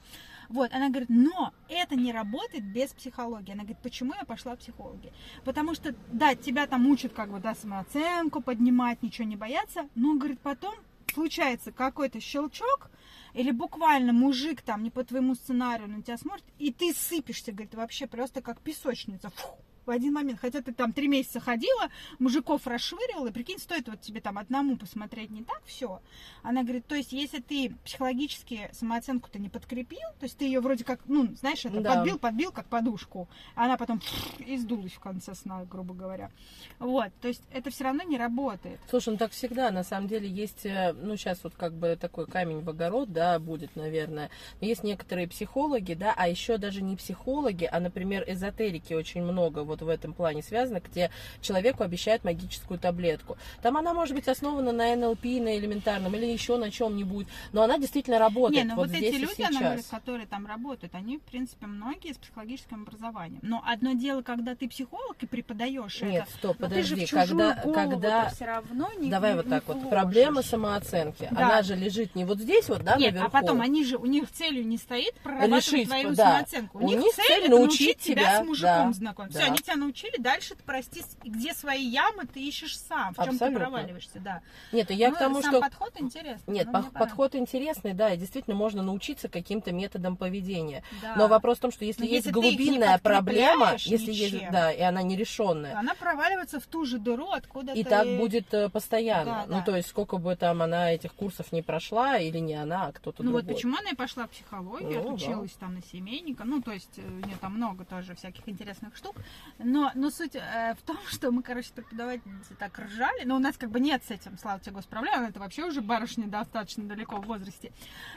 [0.48, 3.52] Вот, она говорит, но это не работает без психологии.
[3.52, 5.12] Она говорит, почему я пошла в психологи?
[5.44, 10.14] Потому что, да, тебя там учат как бы, да, самооценку поднимать, ничего не бояться, но,
[10.14, 10.74] говорит, потом
[11.12, 12.90] случается какой-то щелчок,
[13.34, 17.74] или буквально мужик там не по твоему сценарию на тебя смотрит, и ты сыпешься, говорит,
[17.74, 19.30] вообще просто как песочница.
[19.30, 20.40] Фу, в один момент.
[20.40, 24.76] Хотя ты там три месяца ходила, мужиков расшвыривала, и прикинь, стоит вот тебе там одному
[24.76, 26.00] посмотреть не так все.
[26.42, 30.84] Она говорит, то есть, если ты психологически самооценку-то не подкрепил, то есть ты ее вроде
[30.84, 31.94] как, ну, знаешь, это Да.
[31.96, 34.00] подбил, подбил как подушку, а она потом
[34.46, 36.30] и сдулась в конце сна, грубо говоря.
[36.78, 38.80] Вот, то есть это все равно не работает.
[38.88, 42.26] Слушай, ну так всегда, на самом деле, есть, э, ну, сейчас вот как бы такой
[42.26, 44.30] камень в огород, да, будет, наверное.
[44.60, 49.60] Но есть некоторые психологи, да, а еще даже не психологи, а, например, эзотерики очень много
[49.60, 51.10] вот в этом плане связано, где
[51.40, 53.36] человеку обещают магическую таблетку.
[53.62, 57.78] Там она может быть основана на НЛП, на элементарном или еще на чем-нибудь, но она
[57.78, 61.66] действительно работает Не, ну вот, вот, эти люди, говорит, которые там работают, они, в принципе,
[61.66, 63.40] многие с психологическим образованием.
[63.42, 67.06] Но одно дело, когда ты психолог и преподаешь Нет, это, стоп, но ты же подожди,
[67.06, 69.90] в когда, когда все равно не Давай не- вот не так вот.
[69.90, 71.28] Проблема самооценки.
[71.30, 71.46] Да.
[71.46, 73.36] Она же лежит не вот здесь вот, да, Нет, наверху.
[73.36, 76.32] а потом они же, у них целью не стоит прорабатывать Лишить, твою да.
[76.32, 76.78] самооценку.
[76.78, 79.38] У, У них цель, цель научить тебя, тебя, с мужиком да, знакомиться.
[79.38, 79.44] да.
[79.44, 83.38] Все, они тебя научили, дальше ты прости, где свои ямы ты ищешь сам, в чем
[83.38, 84.42] ты проваливаешься, да.
[84.72, 85.60] Нет, я Ну, к тому, сам что...
[85.60, 86.54] подход интересный.
[86.54, 86.98] Нет, ну, понравилось.
[86.98, 90.82] подход интересный, да, и действительно можно научиться каким-то методам поведения.
[91.02, 91.14] Да.
[91.16, 94.72] Но вопрос в том, что если Но есть если глубинная проблема, если есть, ничем, да,
[94.72, 97.90] и она нерешенная, Она проваливается в ту же дыру, откуда и ты...
[97.90, 99.24] так будет э, постоянно.
[99.24, 99.62] Да, ну, да.
[99.62, 103.22] то есть, сколько бы там она этих курсов не прошла, или не она, а кто-то
[103.22, 103.54] Ну вот другой.
[103.54, 107.02] почему она и пошла в психологию, Ну, отучилась там на семейника, ну то есть э,
[107.02, 109.16] у нее там много тоже всяких интересных штук,
[109.58, 113.38] но, но суть э, в том, что мы, короче, с преподавательницей так ржали, но у
[113.38, 116.84] нас как бы нет с этим, слава тебе Господи, проблем, это вообще уже барышня достаточно
[116.84, 117.72] далеко в возрасте,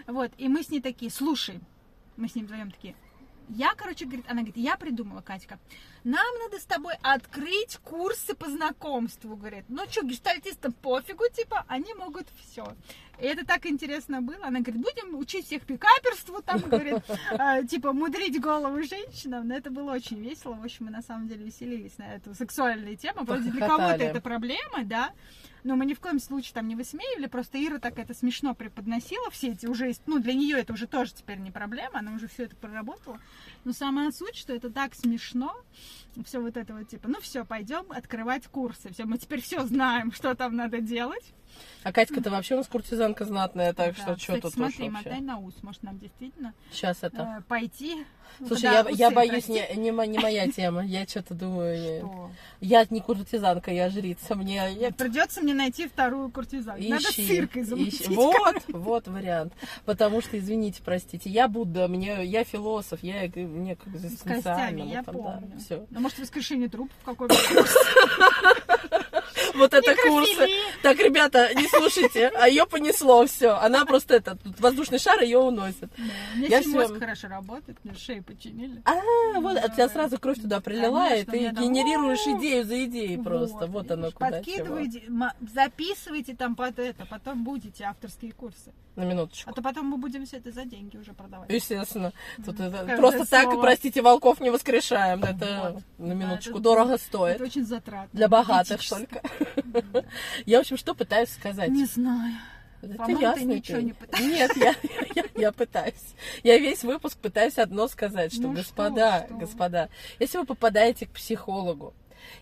[0.06, 1.60] вот, и мы с ней такие, слушай,
[2.16, 2.96] мы с ней вдвоем такие,
[3.50, 5.58] я, короче, говорит, она говорит, я придумала, Катька,
[6.04, 9.66] нам надо с тобой открыть курсы по знакомству, говорит.
[9.70, 12.76] Ну что, гештальтистам пофигу, типа, они могут все.
[13.20, 14.46] И это так интересно было.
[14.46, 17.02] Она говорит, будем учить всех пикаперству, там, говорит,
[17.32, 19.48] э, типа, мудрить голову женщинам.
[19.48, 20.54] Но это было очень весело.
[20.54, 23.24] В общем, мы на самом деле веселились на эту сексуальную тему.
[23.24, 25.12] Вроде для кого-то это проблема, да,
[25.68, 29.30] но мы ни в коем случае там не высмеивали, просто Ира так это смешно преподносила
[29.32, 32.44] все эти уже, ну, для нее это уже тоже теперь не проблема, она уже все
[32.44, 33.20] это проработала.
[33.66, 35.54] Но самая суть, что это так смешно,
[36.26, 40.14] все вот это вот типа, ну все, пойдем открывать курсы, все, мы теперь все знаем,
[40.14, 41.34] что там надо делать.
[41.84, 45.38] А Катька-то вообще у нас куртизанка знатная, так Да, что что тут смотри, мотай на
[45.38, 47.38] ус, может нам действительно Сейчас это...
[47.40, 48.06] э, пойти.
[48.46, 50.86] Слушай, Да, я, усы, я боюсь, не, не, не моя тема.
[50.86, 52.32] Я что-то думаю, Что?
[52.62, 54.36] я не куртизанка, я жрица.
[54.36, 56.84] Мне я Придется мне найти вторую куртизанку.
[56.88, 57.70] Надо Ищи, циркой ищи.
[57.70, 58.08] замутить.
[58.10, 59.54] Вот, вот вариант.
[59.86, 64.82] Потому что, извините, простите, я Будда, мне, я философ, я э, мне как С костями,
[64.82, 65.60] я там, да, помню.
[65.60, 65.88] всё.
[65.90, 67.36] Ну, может, воскрешение трупов какой-то.
[69.58, 70.48] вот это курсы.
[70.82, 73.52] Так, ребята, не слушайте, а ее понесло все.
[73.52, 75.90] Она просто этот воздушный шар ее уносит.
[76.36, 78.82] Я мозг хорошо работает, мне шею починили.
[78.86, 83.68] А, вот, у тебя сразу кровь туда прилила, и ты генерируешь идею за идеей просто.
[83.68, 85.04] Вот оно куда Подкидывайте,
[85.54, 88.74] записывайте там под это, потом будете авторские курсы.
[88.96, 89.50] На минуточку.
[89.50, 91.52] А то потом мы будем все это за деньги уже продавать.
[91.52, 92.14] Естественно.
[92.44, 95.24] Тут это просто так, простите, волков не воскрешаем.
[95.24, 97.36] Это на минуточку дорого стоит.
[97.36, 98.10] Это очень затратно.
[98.12, 99.22] Для богатых только.
[100.46, 101.70] Я, в общем, что пытаюсь сказать?
[101.70, 102.36] Не знаю.
[102.82, 103.34] Это ясно.
[103.34, 104.28] Ты ничего не пытаешься.
[104.28, 104.76] Нет, я,
[105.16, 106.16] я, я пытаюсь.
[106.44, 109.38] Я весь выпуск пытаюсь одно сказать, что, ну господа, что, что?
[109.38, 111.94] господа, если вы попадаете к психологу,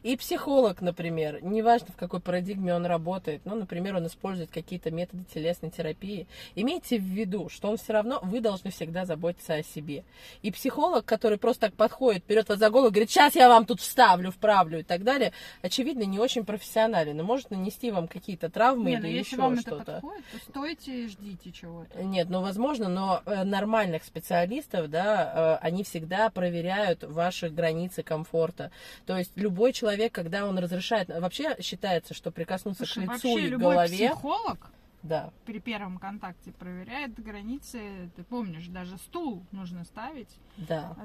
[0.03, 5.23] и психолог, например, неважно в какой парадигме он работает, ну, например, он использует какие-то методы
[5.33, 10.03] телесной терапии, имейте в виду, что он все равно, вы должны всегда заботиться о себе.
[10.41, 13.81] И психолог, который просто так подходит, берет вас за голову, говорит, сейчас я вам тут
[13.81, 18.91] вставлю, вправлю и так далее, очевидно, не очень профессионален, и может нанести вам какие-то травмы
[18.91, 19.81] не, или ну, если еще вам что-то.
[19.81, 22.03] Это подходит, то стойте и ждите чего-то.
[22.03, 28.71] Нет, ну, возможно, но э, нормальных специалистов, да, э, они всегда проверяют ваши границы комфорта.
[29.05, 33.49] То есть любой человек, когда он разрешает, вообще считается, что прикоснуться Слушай, к лицу и
[33.49, 34.09] голове.
[34.09, 34.71] Психолог
[35.05, 35.31] да.
[35.45, 38.09] при первом контакте проверяет границы.
[38.15, 40.95] Ты помнишь, даже стул нужно ставить, да.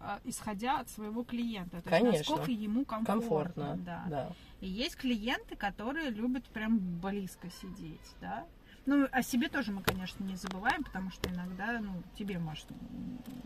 [0.00, 1.80] А, исходя от своего клиента.
[1.82, 2.16] То Конечно.
[2.18, 3.20] есть насколько ему комфортно.
[3.20, 4.04] комфортно да.
[4.08, 4.32] Да.
[4.60, 8.46] И есть клиенты, которые любят прям близко сидеть, да.
[8.86, 12.66] Ну, о себе тоже мы, конечно, не забываем, потому что иногда, ну, тебе, может,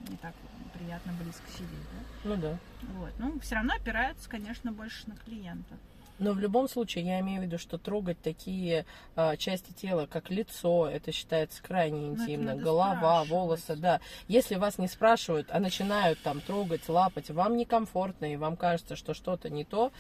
[0.09, 0.35] не так
[0.73, 2.29] приятно близко сидеть, да?
[2.29, 2.59] Ну да.
[2.99, 3.13] Вот.
[3.19, 5.77] Ну, все равно опираются, конечно, больше на клиента.
[6.19, 10.31] Но в любом случае, я имею в виду, что трогать такие а, части тела, как
[10.31, 12.55] лицо, это считается крайне интимно.
[12.55, 14.01] Голова, волосы, да.
[14.29, 19.13] Если вас не спрашивают, а начинают там трогать, лапать, вам некомфортно, и вам кажется, что
[19.13, 19.93] что-то не то,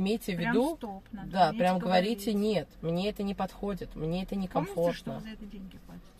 [0.00, 4.34] имейте в виду, стоп, надо да, прям говорите, нет, мне это не подходит, мне это
[4.36, 4.74] некомфортно.
[4.84, 6.10] Помните, что вы за это деньги платите?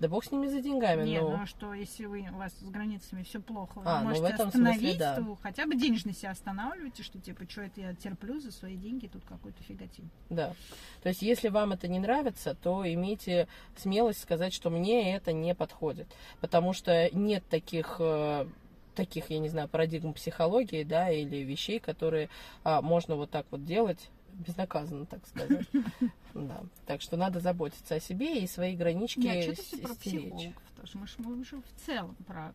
[0.00, 1.06] Да бог с ними за деньгами.
[1.06, 1.36] Нет, но...
[1.36, 4.28] ну а что, если вы, у вас с границами все плохо, а, вы можете ну
[4.28, 5.16] в этом остановить, смысле, да.
[5.16, 9.08] то хотя бы денежно себя останавливайте, что типа, что это я терплю за свои деньги,
[9.08, 10.08] тут какой-то фиготин.
[10.30, 10.54] Да.
[11.02, 15.54] То есть, если вам это не нравится, то имейте смелость сказать, что мне это не
[15.54, 16.08] подходит.
[16.40, 18.46] Потому что нет таких э,
[18.94, 22.28] таких, я не знаю, парадигм психологии, да, или вещей, которые
[22.64, 25.66] а, можно вот так вот делать безнаказанно, так сказать.
[26.32, 26.62] Да.
[26.86, 30.92] Так что надо заботиться о себе и свои гранички Нет, что ты про психологов тоже?
[30.96, 32.52] Мы же, мы же в целом про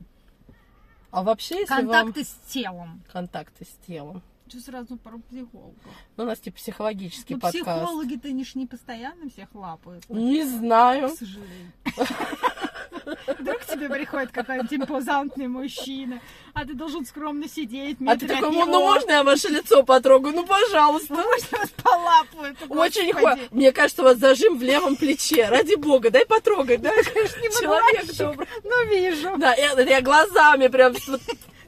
[1.11, 2.25] а вообще, если контакты вам...
[2.25, 3.03] с телом.
[3.11, 4.21] Контакты с телом.
[4.47, 5.77] Что сразу про психологов?
[6.17, 7.63] Ну, у нас типа психологический ну, подкаст.
[7.63, 10.07] психологи-то не, не постоянно всех лапают.
[10.09, 11.09] Не знаю.
[11.09, 11.71] К сожалению.
[13.27, 16.21] Вдруг к тебе приходит какой-нибудь импозантный мужчина,
[16.53, 17.97] а ты должен скромно сидеть.
[18.07, 20.35] А ты такой, ну можно я ваше лицо потрогаю?
[20.35, 21.13] Ну, пожалуйста.
[21.13, 22.55] Ну, можно вас полапаю?
[22.69, 23.35] Очень хо...
[23.51, 25.47] Мне кажется, у вас зажим в левом плече.
[25.49, 26.91] Ради бога, дай потрогать, да?
[26.91, 28.47] Человек добрый.
[28.63, 29.37] Ну, вижу.
[29.37, 30.93] Да, я, глазами прям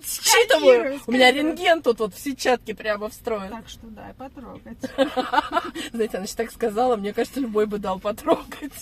[0.08, 1.00] считываю.
[1.06, 3.50] У меня рентген тут вот в сетчатке прямо встроен.
[3.50, 4.78] Так что дай потрогать.
[5.92, 8.74] Знаете, она еще так сказала, мне кажется, любой бы дал потрогать.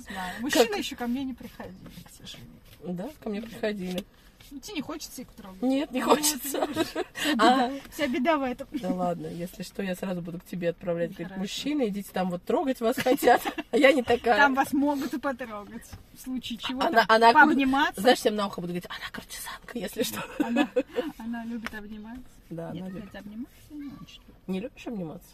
[0.00, 0.40] Знаю.
[0.40, 2.52] Мужчины еще ко мне не приходили, к сожалению.
[2.84, 4.04] Да, ко мне приходили.
[4.52, 5.62] Ну, тебе не хочется их трогать?
[5.62, 6.68] Нет, не ну, хочется.
[7.38, 7.70] А.
[7.90, 8.68] Вся беда в этом.
[8.72, 11.14] Да ладно, если что, я сразу буду к тебе отправлять.
[11.14, 14.36] Говорит, мужчины, идите там вот трогать вас хотят, а я не такая.
[14.36, 15.86] Там вас могут и потрогать.
[16.12, 18.02] В случае чего она, она пообниматься.
[18.02, 20.22] Знаешь, всем на ухо буду говорить, она куртизанка, если что.
[20.44, 20.68] Она,
[21.18, 22.22] она любит обниматься.
[22.50, 23.16] Да, Нет, она любит.
[23.16, 24.20] обниматься не очень.
[24.48, 25.30] Не любишь обниматься?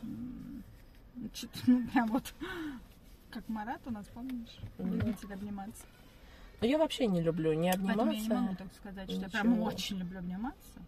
[1.67, 2.33] Ну, прям вот
[3.31, 4.57] как Марат у нас, помнишь?
[4.79, 5.85] Любитель обниматься.
[6.61, 7.97] Но я вообще не люблю не обниматься.
[7.97, 9.31] Поэтому я не могу так сказать, что Ничего.
[9.33, 10.81] я прям очень люблю обниматься.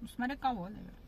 [0.00, 1.03] Ну, смотря кого, наверное.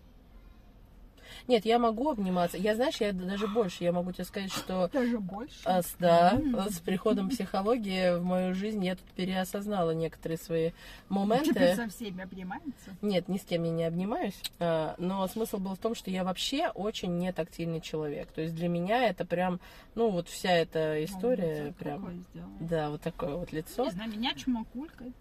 [1.48, 2.56] Нет, я могу обниматься.
[2.56, 3.84] Я, знаешь, я даже больше.
[3.84, 4.88] Я могу тебе сказать, что...
[4.92, 5.56] Даже больше?
[5.64, 6.72] А, да, mm-hmm.
[6.72, 10.70] с приходом психологии в мою жизнь я тут переосознала некоторые свои
[11.08, 11.50] моменты.
[11.50, 12.96] Теперь со всеми обнимается?
[13.02, 14.40] Нет, ни с кем я не обнимаюсь.
[14.58, 18.28] А, но смысл был в том, что я вообще очень не тактильный человек.
[18.32, 19.60] То есть для меня это прям,
[19.94, 22.24] ну, вот вся эта история прям...
[22.60, 23.84] Да, вот такое вот лицо.
[23.84, 25.14] Не знаю, меня чмокулькает.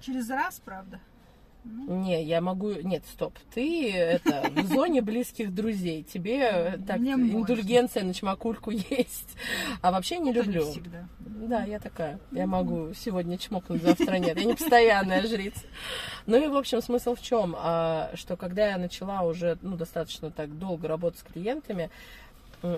[0.00, 0.98] Через раз, правда.
[1.64, 2.72] Не, я могу...
[2.72, 3.38] Нет, стоп.
[3.54, 6.02] Ты это в зоне близких друзей.
[6.02, 9.36] Тебе так индульгенция на чмокульку есть.
[9.80, 10.66] А вообще не люблю.
[11.20, 12.18] Да, я такая.
[12.32, 14.38] Я могу сегодня чмокнуть, завтра нет.
[14.38, 15.62] Я не постоянная жрица.
[16.26, 17.54] Ну и, в общем, смысл в чем?
[17.56, 21.90] А, что когда я начала уже ну, достаточно так долго работать с клиентами,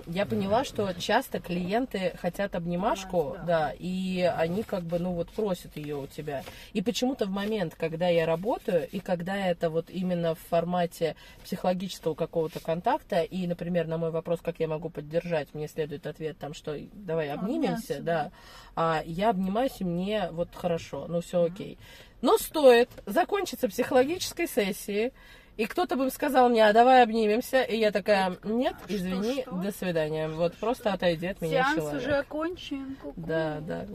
[0.07, 3.73] Я поняла, что часто клиенты хотят обнимашку, да.
[3.77, 6.43] и они как бы, ну вот просят ее у тебя.
[6.73, 12.15] И почему-то в момент, когда я работаю, и когда это вот именно в формате психологического
[12.15, 16.53] какого-то контакта, и, например, на мой вопрос, как я могу поддержать, мне следует ответ там,
[16.53, 18.31] что давай обнимемся, да.
[18.75, 21.77] а я обнимаюсь, и мне вот хорошо, ну все окей.
[22.21, 25.11] Но стоит закончиться психологической сессией,
[25.57, 29.51] и кто-то бы сказал мне, а давай обнимемся, и я такая, нет, что, извини, что?
[29.55, 32.01] до свидания, вот просто отойди от меня Сеанс человек.
[32.01, 32.95] уже окончен.
[33.01, 33.13] ку-ку.
[33.15, 33.85] Да, да.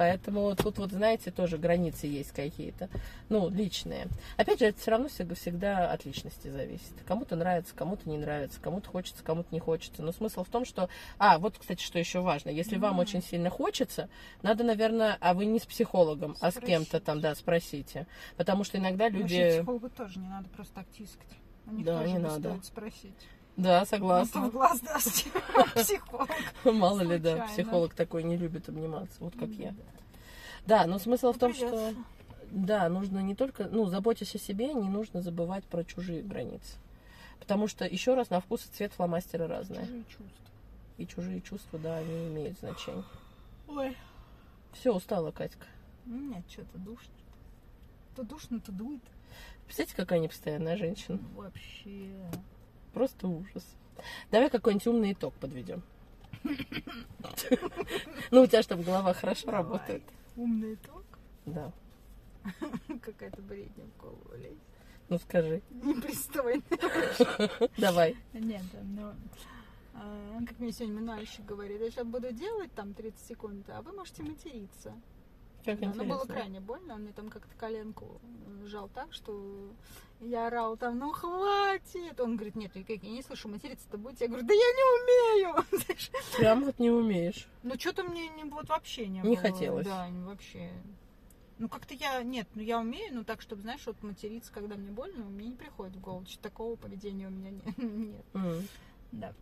[0.00, 2.88] Поэтому тут вот, знаете, тоже границы есть какие-то,
[3.28, 4.06] ну, личные.
[4.38, 6.94] Опять же, это все равно всегда, от личности зависит.
[7.06, 10.02] Кому-то нравится, кому-то не нравится, кому-то хочется, кому-то не хочется.
[10.02, 10.88] Но смысл в том, что...
[11.18, 12.48] А, вот, кстати, что еще важно.
[12.48, 13.00] Если вам Мгм.
[13.00, 14.08] очень сильно хочется,
[14.40, 18.06] надо, наверное, а вы не с психологом, а с кем-то там, да, спросите.
[18.38, 19.50] Потому что иногда Вообще люди...
[19.50, 21.28] психологу тоже не надо просто так тискать.
[21.66, 22.48] У них Да, тоже не надо.
[22.48, 23.28] стоит спросить.
[23.56, 24.40] Да, Ну, согласна.
[24.48, 25.26] в глаз даст
[25.74, 26.30] психолог.
[26.64, 29.74] Мало ли, да, психолог такой не любит обниматься, вот как я.
[30.66, 31.92] Да, но смысл в том, что
[32.50, 36.78] да, нужно не только, ну, заботясь о себе, не нужно забывать про чужие границы.
[37.38, 39.80] Потому что, еще раз, на вкус и цвет фломастера разные.
[39.80, 40.46] Чужие чувства.
[40.98, 43.04] И чужие чувства, да, они имеют значение.
[43.68, 43.96] Ой.
[44.72, 45.66] Все, устала, Катька.
[46.06, 47.12] Нет, что-то душно.
[48.16, 49.00] То душно, то дует.
[49.64, 51.18] Представляете, какая непостоянная женщина?
[51.34, 52.12] Вообще.
[52.92, 53.64] Просто ужас.
[54.30, 55.82] Давай какой-нибудь умный итог подведем.
[58.30, 60.02] Ну, у тебя чтобы голова хорошо работает.
[60.36, 61.04] Умный итог.
[61.46, 61.72] Да.
[63.02, 64.58] Какая-то бредня в голову лезет.
[65.08, 65.60] Ну, скажи.
[65.70, 66.62] Непристойно.
[67.78, 68.16] Давай.
[68.32, 69.14] Нет, но...
[69.94, 73.92] а, Как мне сегодня мануальщик говорит, я сейчас буду делать там 30 секунд, а вы
[73.92, 74.94] можете материться.
[75.64, 79.70] Как Да, но было крайне больно, он мне там как-то коленку э, сжал так, что
[80.20, 82.18] я орала там, ну хватит.
[82.20, 84.24] Он говорит, нет, я не слышу, материться-то будете.
[84.24, 85.64] Я говорю, да я не умею.
[86.38, 87.46] Прям вот не умеешь.
[87.62, 89.36] Ну что-то мне не, вот вообще не Не было.
[89.36, 89.86] хотелось.
[89.86, 90.70] Да, не- вообще.
[91.58, 94.90] Ну как-то я, нет, ну я умею, но так, чтобы, знаешь, вот материться, когда мне
[94.90, 96.24] больно, мне не приходит в голову.
[96.26, 97.62] Что такого поведения у меня не-
[98.12, 98.24] нет.
[98.32, 98.62] М.
[99.12, 99.34] Да.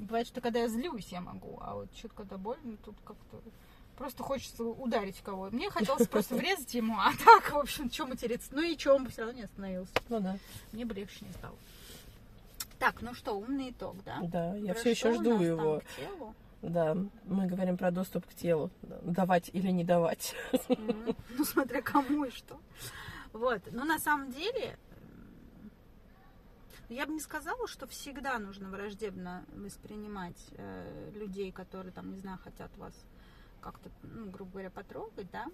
[0.00, 3.40] Бывает, что когда я злюсь, я могу, а вот что-то когда больно, тут как-то
[4.02, 5.48] просто хочется ударить кого.
[5.52, 8.48] Мне хотелось просто врезать ему, а так, в общем, что материться.
[8.50, 9.92] Ну и он все равно не остановился.
[10.08, 10.38] Ну да.
[10.72, 11.54] Мне бы легче не стало.
[12.80, 14.18] Так, ну что, умный итог, да?
[14.22, 15.82] Да, я Про все еще жду его.
[16.62, 16.96] Да,
[17.26, 18.70] мы говорим про доступ к телу.
[19.02, 20.34] Давать или не давать.
[20.68, 21.16] Мгм.
[21.38, 22.58] Ну, смотря кому и что.
[23.32, 23.62] Вот.
[23.70, 24.76] Но на самом деле,
[26.88, 32.38] я бы не сказала, что всегда нужно враждебно воспринимать э, людей, которые, там, не знаю,
[32.42, 32.94] хотят вас
[33.62, 35.46] как-то, ну, грубо говоря, потрогать, да.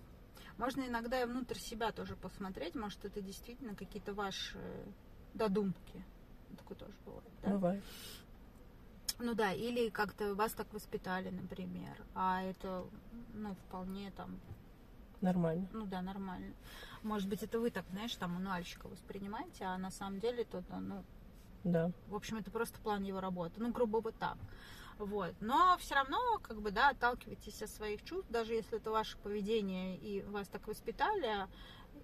[0.56, 4.58] Можно иногда и внутрь себя тоже посмотреть, может, это действительно какие-то ваши
[5.34, 6.04] додумки.
[6.56, 7.50] Такое тоже бывает, да?
[7.50, 7.84] Бывает.
[9.20, 12.86] Ну да, или как-то вас так воспитали, например, а это,
[13.34, 14.40] ну, вполне там
[15.20, 15.68] Нормально.
[15.72, 16.54] ну да, нормально.
[17.02, 21.04] Может быть, это вы так, знаешь, там мануальщика воспринимаете, а на самом деле то, ну,
[21.64, 21.90] Да.
[22.06, 23.54] в общем, это просто план его работы.
[23.60, 24.36] Ну, грубо вот так.
[24.98, 25.34] Вот.
[25.40, 29.96] Но все равно, как бы, да, отталкивайтесь от своих чувств, даже если это ваше поведение
[29.96, 31.46] и вас так воспитали,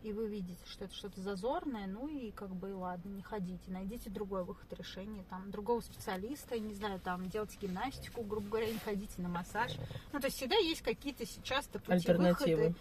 [0.03, 4.11] и вы видите, что это что-то зазорное, ну и как бы, ладно, не ходите, найдите
[4.11, 9.21] другой выход решения, там, другого специалиста, не знаю, там, делайте гимнастику, грубо говоря, не ходите
[9.23, 9.73] на массаж.
[10.13, 12.57] Ну, то есть всегда есть какие-то сейчас-то пути Альтернативы.
[12.57, 12.79] выхода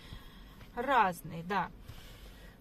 [0.76, 1.72] разные, да.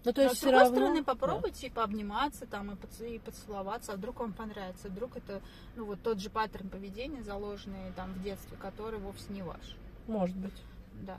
[0.05, 0.75] Ну, то Но есть с все другой равно...
[0.75, 5.41] стороны, попробуйте пообниматься там и, поц- и поцеловаться, а вдруг вам понравится, вдруг это,
[5.75, 9.77] ну, вот тот же паттерн поведения, заложенный там в детстве, который вовсе не ваш.
[10.07, 10.61] Да, может быть.
[11.03, 11.17] Да.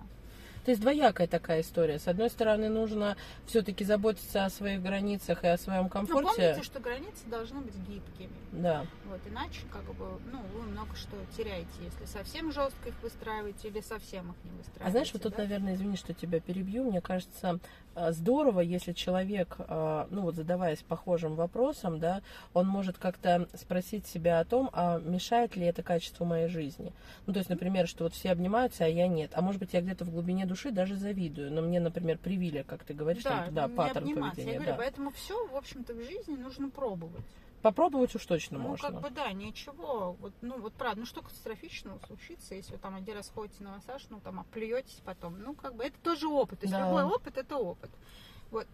[0.64, 1.98] То есть двоякая такая история.
[1.98, 6.22] С одной стороны, нужно все-таки заботиться о своих границах и о своем Но комфорте.
[6.22, 8.30] Ну, помните, что границы должны быть гибкими.
[8.52, 8.86] Да.
[9.06, 13.80] Вот, иначе, как бы, ну, вы много что теряете, если совсем жестко их выстраиваете или
[13.80, 14.84] совсем их не выстраиваете.
[14.84, 15.42] А знаешь, вот тут, да?
[15.42, 17.58] наверное, извини, что тебя перебью, мне кажется,
[17.94, 22.22] э, здорово, если человек, э, ну вот задаваясь похожим вопросом, да,
[22.54, 26.92] он может как-то спросить себя о том, а мешает ли это качеству моей жизни.
[27.26, 29.32] Ну, то есть, например, что вот все обнимаются, а я нет.
[29.34, 32.84] А может быть, я где-то в глубине души даже завидую, но мне, например, привили, как
[32.84, 34.36] ты говоришь, да, там, да, паттерн обниматься.
[34.36, 34.52] поведения.
[34.54, 34.78] Я говорю, да.
[34.78, 37.24] поэтому все, в общем-то, в жизни нужно пробовать.
[37.62, 38.90] Попробовать уж точно Ну, можно.
[38.90, 40.12] как бы да, ничего.
[40.20, 43.72] Вот, ну, вот правда, ну что катастрофичного случится, если вы там один раз ходите на
[43.76, 45.40] массаж, ну там оплюетесь потом.
[45.40, 46.60] Ну, как бы это тоже опыт.
[46.60, 46.86] То есть Да.
[46.86, 47.90] любой опыт это опыт.
[48.50, 48.66] Вот.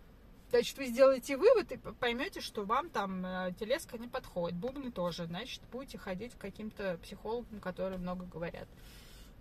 [0.50, 5.26] Значит, вы сделаете вывод и поймете, что вам там э, телеска не подходит, бубны тоже.
[5.26, 8.66] Значит, будете ходить к каким-то психологам, которые много говорят.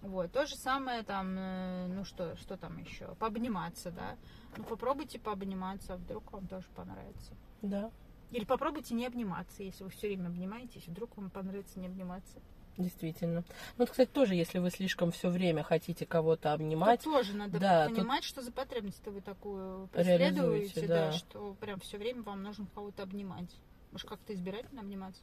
[0.01, 0.31] Вот.
[0.31, 3.15] То же самое там, э, ну что, что там еще?
[3.15, 4.15] Пообниматься, да.
[4.57, 7.33] Ну, попробуйте пообниматься, а вдруг вам тоже понравится.
[7.61, 7.91] Да.
[8.31, 12.39] Или попробуйте не обниматься, если вы все время обнимаетесь, вдруг вам понравится не обниматься.
[12.77, 13.43] Действительно.
[13.77, 17.03] Ну, это, кстати, тоже, если вы слишком все время хотите кого-то обнимать.
[17.03, 21.07] Тут тоже надо да, понимать, что за потребность-то вы такую преследуете, да.
[21.07, 23.53] да, что прям все время вам нужно кого-то обнимать.
[23.91, 25.21] Может, как-то избирательно обниматься?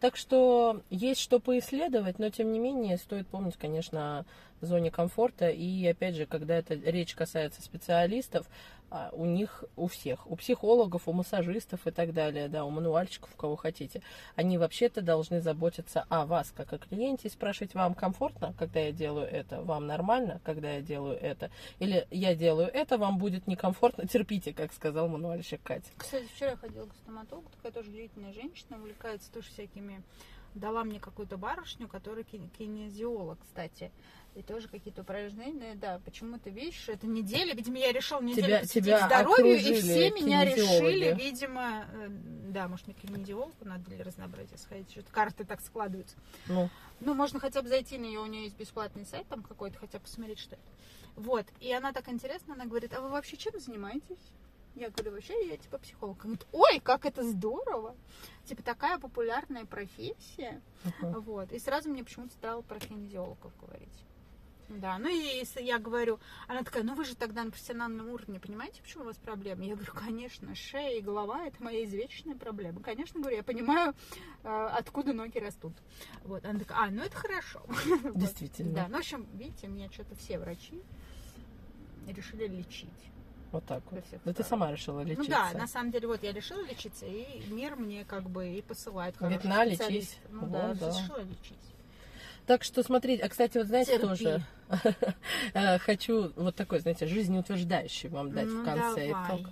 [0.00, 4.26] Так что есть что поисследовать, но тем не менее стоит помнить, конечно,
[4.60, 5.48] о зоне комфорта.
[5.48, 8.46] И опять же, когда это речь касается специалистов,
[9.12, 13.36] у них, у всех, у психологов, у массажистов и так далее, да, у мануальщиков, у
[13.36, 14.02] кого хотите,
[14.34, 18.92] они вообще-то должны заботиться о вас, как о клиенте, и спрашивать, вам комфортно, когда я
[18.92, 24.06] делаю это, вам нормально, когда я делаю это, или я делаю это, вам будет некомфортно,
[24.06, 25.90] терпите, как сказал мануальщик Катя.
[25.96, 30.02] Кстати, вчера я ходила к стоматологу, такая тоже длительная женщина, увлекается тоже всякими...
[30.54, 33.92] Дала мне какую-то барышню, которая ки- кинезиолог, кстати.
[34.36, 38.84] И тоже какие-то упражнения, да, почему-то, видишь, это неделя, видимо, я решила неделю Тебя- посвятить
[38.84, 42.08] тебя здоровью, и все меня решили, видимо, э,
[42.50, 46.16] да, может, на кинезиологу надо для разнообразия сходить, что-то карты так складываются.
[46.48, 46.68] Ну,
[47.00, 49.98] Ну, можно хотя бы зайти на нее, у нее есть бесплатный сайт там какой-то, хотя
[49.98, 50.64] бы посмотреть, что это.
[51.16, 54.32] Вот, и она так интересно, она говорит, а вы вообще чем занимаетесь?
[54.74, 56.22] Я говорю, вообще я типа психолог.
[56.26, 57.96] Она говорит, ой, как это здорово!
[58.44, 60.60] Типа такая популярная профессия.
[61.00, 61.20] мгм.
[61.22, 61.50] Вот.
[61.52, 63.88] И сразу мне почему-то стало про кинезиологов говорить.
[64.68, 68.40] Да, ну и если я говорю, она такая, ну вы же тогда на профессиональном уровне,
[68.40, 69.64] понимаете, почему у вас проблемы?
[69.64, 72.80] Я говорю, конечно, шея и голова это моя извечная проблема.
[72.80, 73.94] Конечно, говорю, я понимаю,
[74.42, 75.74] э, откуда ноги растут.
[76.24, 77.62] Вот, она такая, а, ну это хорошо.
[78.14, 78.74] Действительно.
[78.74, 80.82] Да, ну в общем, видите, меня что-то все врачи
[82.12, 82.90] решили лечить.
[83.52, 84.04] Вот так Во вот.
[84.24, 85.22] Да ты сама решила лечиться.
[85.22, 88.62] Ну да, на самом деле, вот я решила лечиться, и мир мне как бы и
[88.62, 90.18] посылает Говорит, на, лечись.
[90.30, 90.88] Ну Вот, да, да.
[90.88, 91.75] решила лечить.
[92.46, 94.06] Так что смотрите, а кстати, вот знаете Терпи.
[94.06, 94.42] тоже,
[95.54, 99.28] э, хочу вот такой, знаете, жизнеутверждающий вам дать Ну, в конце давай.
[99.36, 99.50] итог.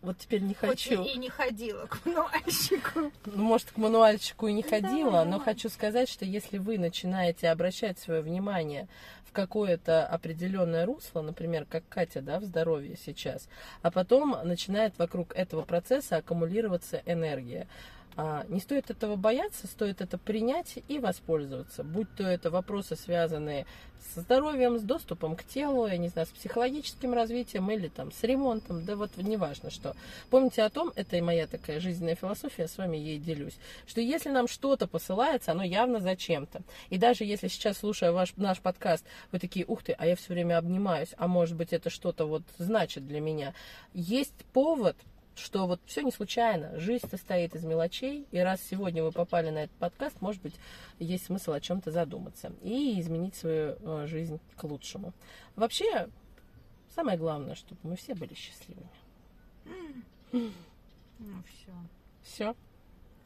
[0.00, 1.02] Вот теперь не Хоть хочу.
[1.02, 3.10] и не ходила к мануальщику.
[3.26, 7.48] Ну, может, к мануальчику и не ходила, Давай, но хочу сказать, что если вы начинаете
[7.50, 8.86] обращать свое внимание
[9.24, 13.48] в какое-то определенное русло, например, как Катя, да, в здоровье сейчас,
[13.82, 17.66] а потом начинает вокруг этого процесса аккумулироваться энергия.
[18.20, 21.84] А, Не стоит этого бояться, стоит это принять и воспользоваться.
[21.84, 23.64] Будь то это вопросы, связанные
[24.12, 28.20] со здоровьем, с доступом к телу, я не знаю, с психологическим развитием или там с
[28.24, 29.94] ремонтом, да вот неважно что.
[30.30, 33.56] Помните о том, это и моя такая жизненная философия, я с вами ей делюсь,
[33.86, 36.62] что если нам что-то посылается, оно явно зачем-то.
[36.90, 40.32] И даже если сейчас, слушая ваш, наш подкаст, вы такие, ух ты, а я все
[40.32, 43.54] время обнимаюсь, а может быть это что-то вот значит для меня,
[43.94, 44.96] есть повод
[45.38, 49.58] что вот все не случайно, жизнь состоит из мелочей, и раз сегодня вы попали на
[49.64, 50.54] этот подкаст, может быть,
[50.98, 55.12] есть смысл о чем-то задуматься и изменить свою э, жизнь к лучшему.
[55.56, 56.08] Вообще,
[56.94, 58.88] самое главное, чтобы мы все были счастливыми.
[60.32, 61.72] Ну все,
[62.22, 62.56] Все.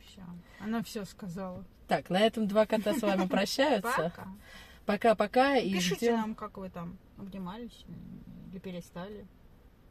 [0.07, 0.23] все.
[0.61, 1.65] Она все сказала.
[1.89, 4.13] Так, на этом два кота с вами прощаются.
[4.15, 4.29] Пока.
[4.87, 6.17] Пока-пока Пишите ждем.
[6.17, 7.85] нам, как вы там обнимались
[8.51, 9.27] или перестали.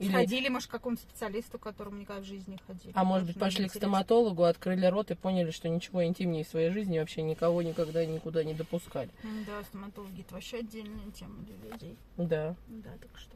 [0.01, 2.91] Или- Сходили, может, к какому-то специалисту, к которому никогда в жизни не ходили.
[2.95, 6.71] А может быть, пошли к стоматологу, открыли рот и поняли, что ничего интимнее в своей
[6.71, 9.09] жизни вообще никого никогда никуда не допускали.
[9.45, 11.97] Да, стоматологи это вообще отдельная тема для людей.
[12.17, 12.55] Да.
[12.67, 13.31] Да, так что.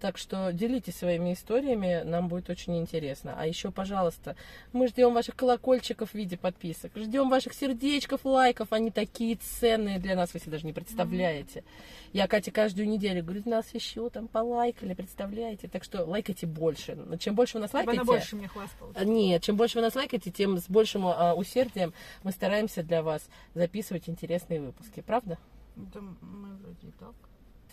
[0.00, 3.34] Так что делитесь своими историями, нам будет очень интересно.
[3.38, 4.36] А еще, пожалуйста,
[4.72, 10.14] мы ждем ваших колокольчиков в виде подписок, ждем ваших сердечков, лайков, они такие ценные для
[10.14, 11.64] нас, вы себе даже не представляете.
[12.12, 15.68] Я Кате каждую неделю говорю, нас еще там полайкали, представляете?
[15.68, 16.98] Так что лайкайте больше.
[17.18, 18.00] Чем больше вы нас Чтобы лайкаете...
[18.00, 18.96] она больше мне хвасталась.
[19.04, 21.92] Нет, чем больше вы нас лайкаете, тем с большим а, усердием
[22.22, 25.00] мы стараемся для вас записывать интересные выпуски.
[25.00, 25.38] Правда?
[25.76, 27.14] Да, мы вроде и так.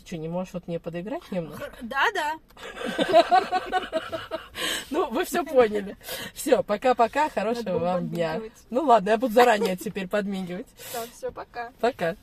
[0.02, 1.72] Ты что, не можешь вот мне подыграть немного?
[1.82, 2.39] Да, да.
[4.89, 5.95] Ну, вы все поняли.
[6.34, 8.41] Все, пока-пока, хорошего вам дня.
[8.70, 10.68] Ну ладно, я буду заранее теперь подмигивать.
[10.91, 11.72] Так, все, пока.
[11.80, 12.16] Пока.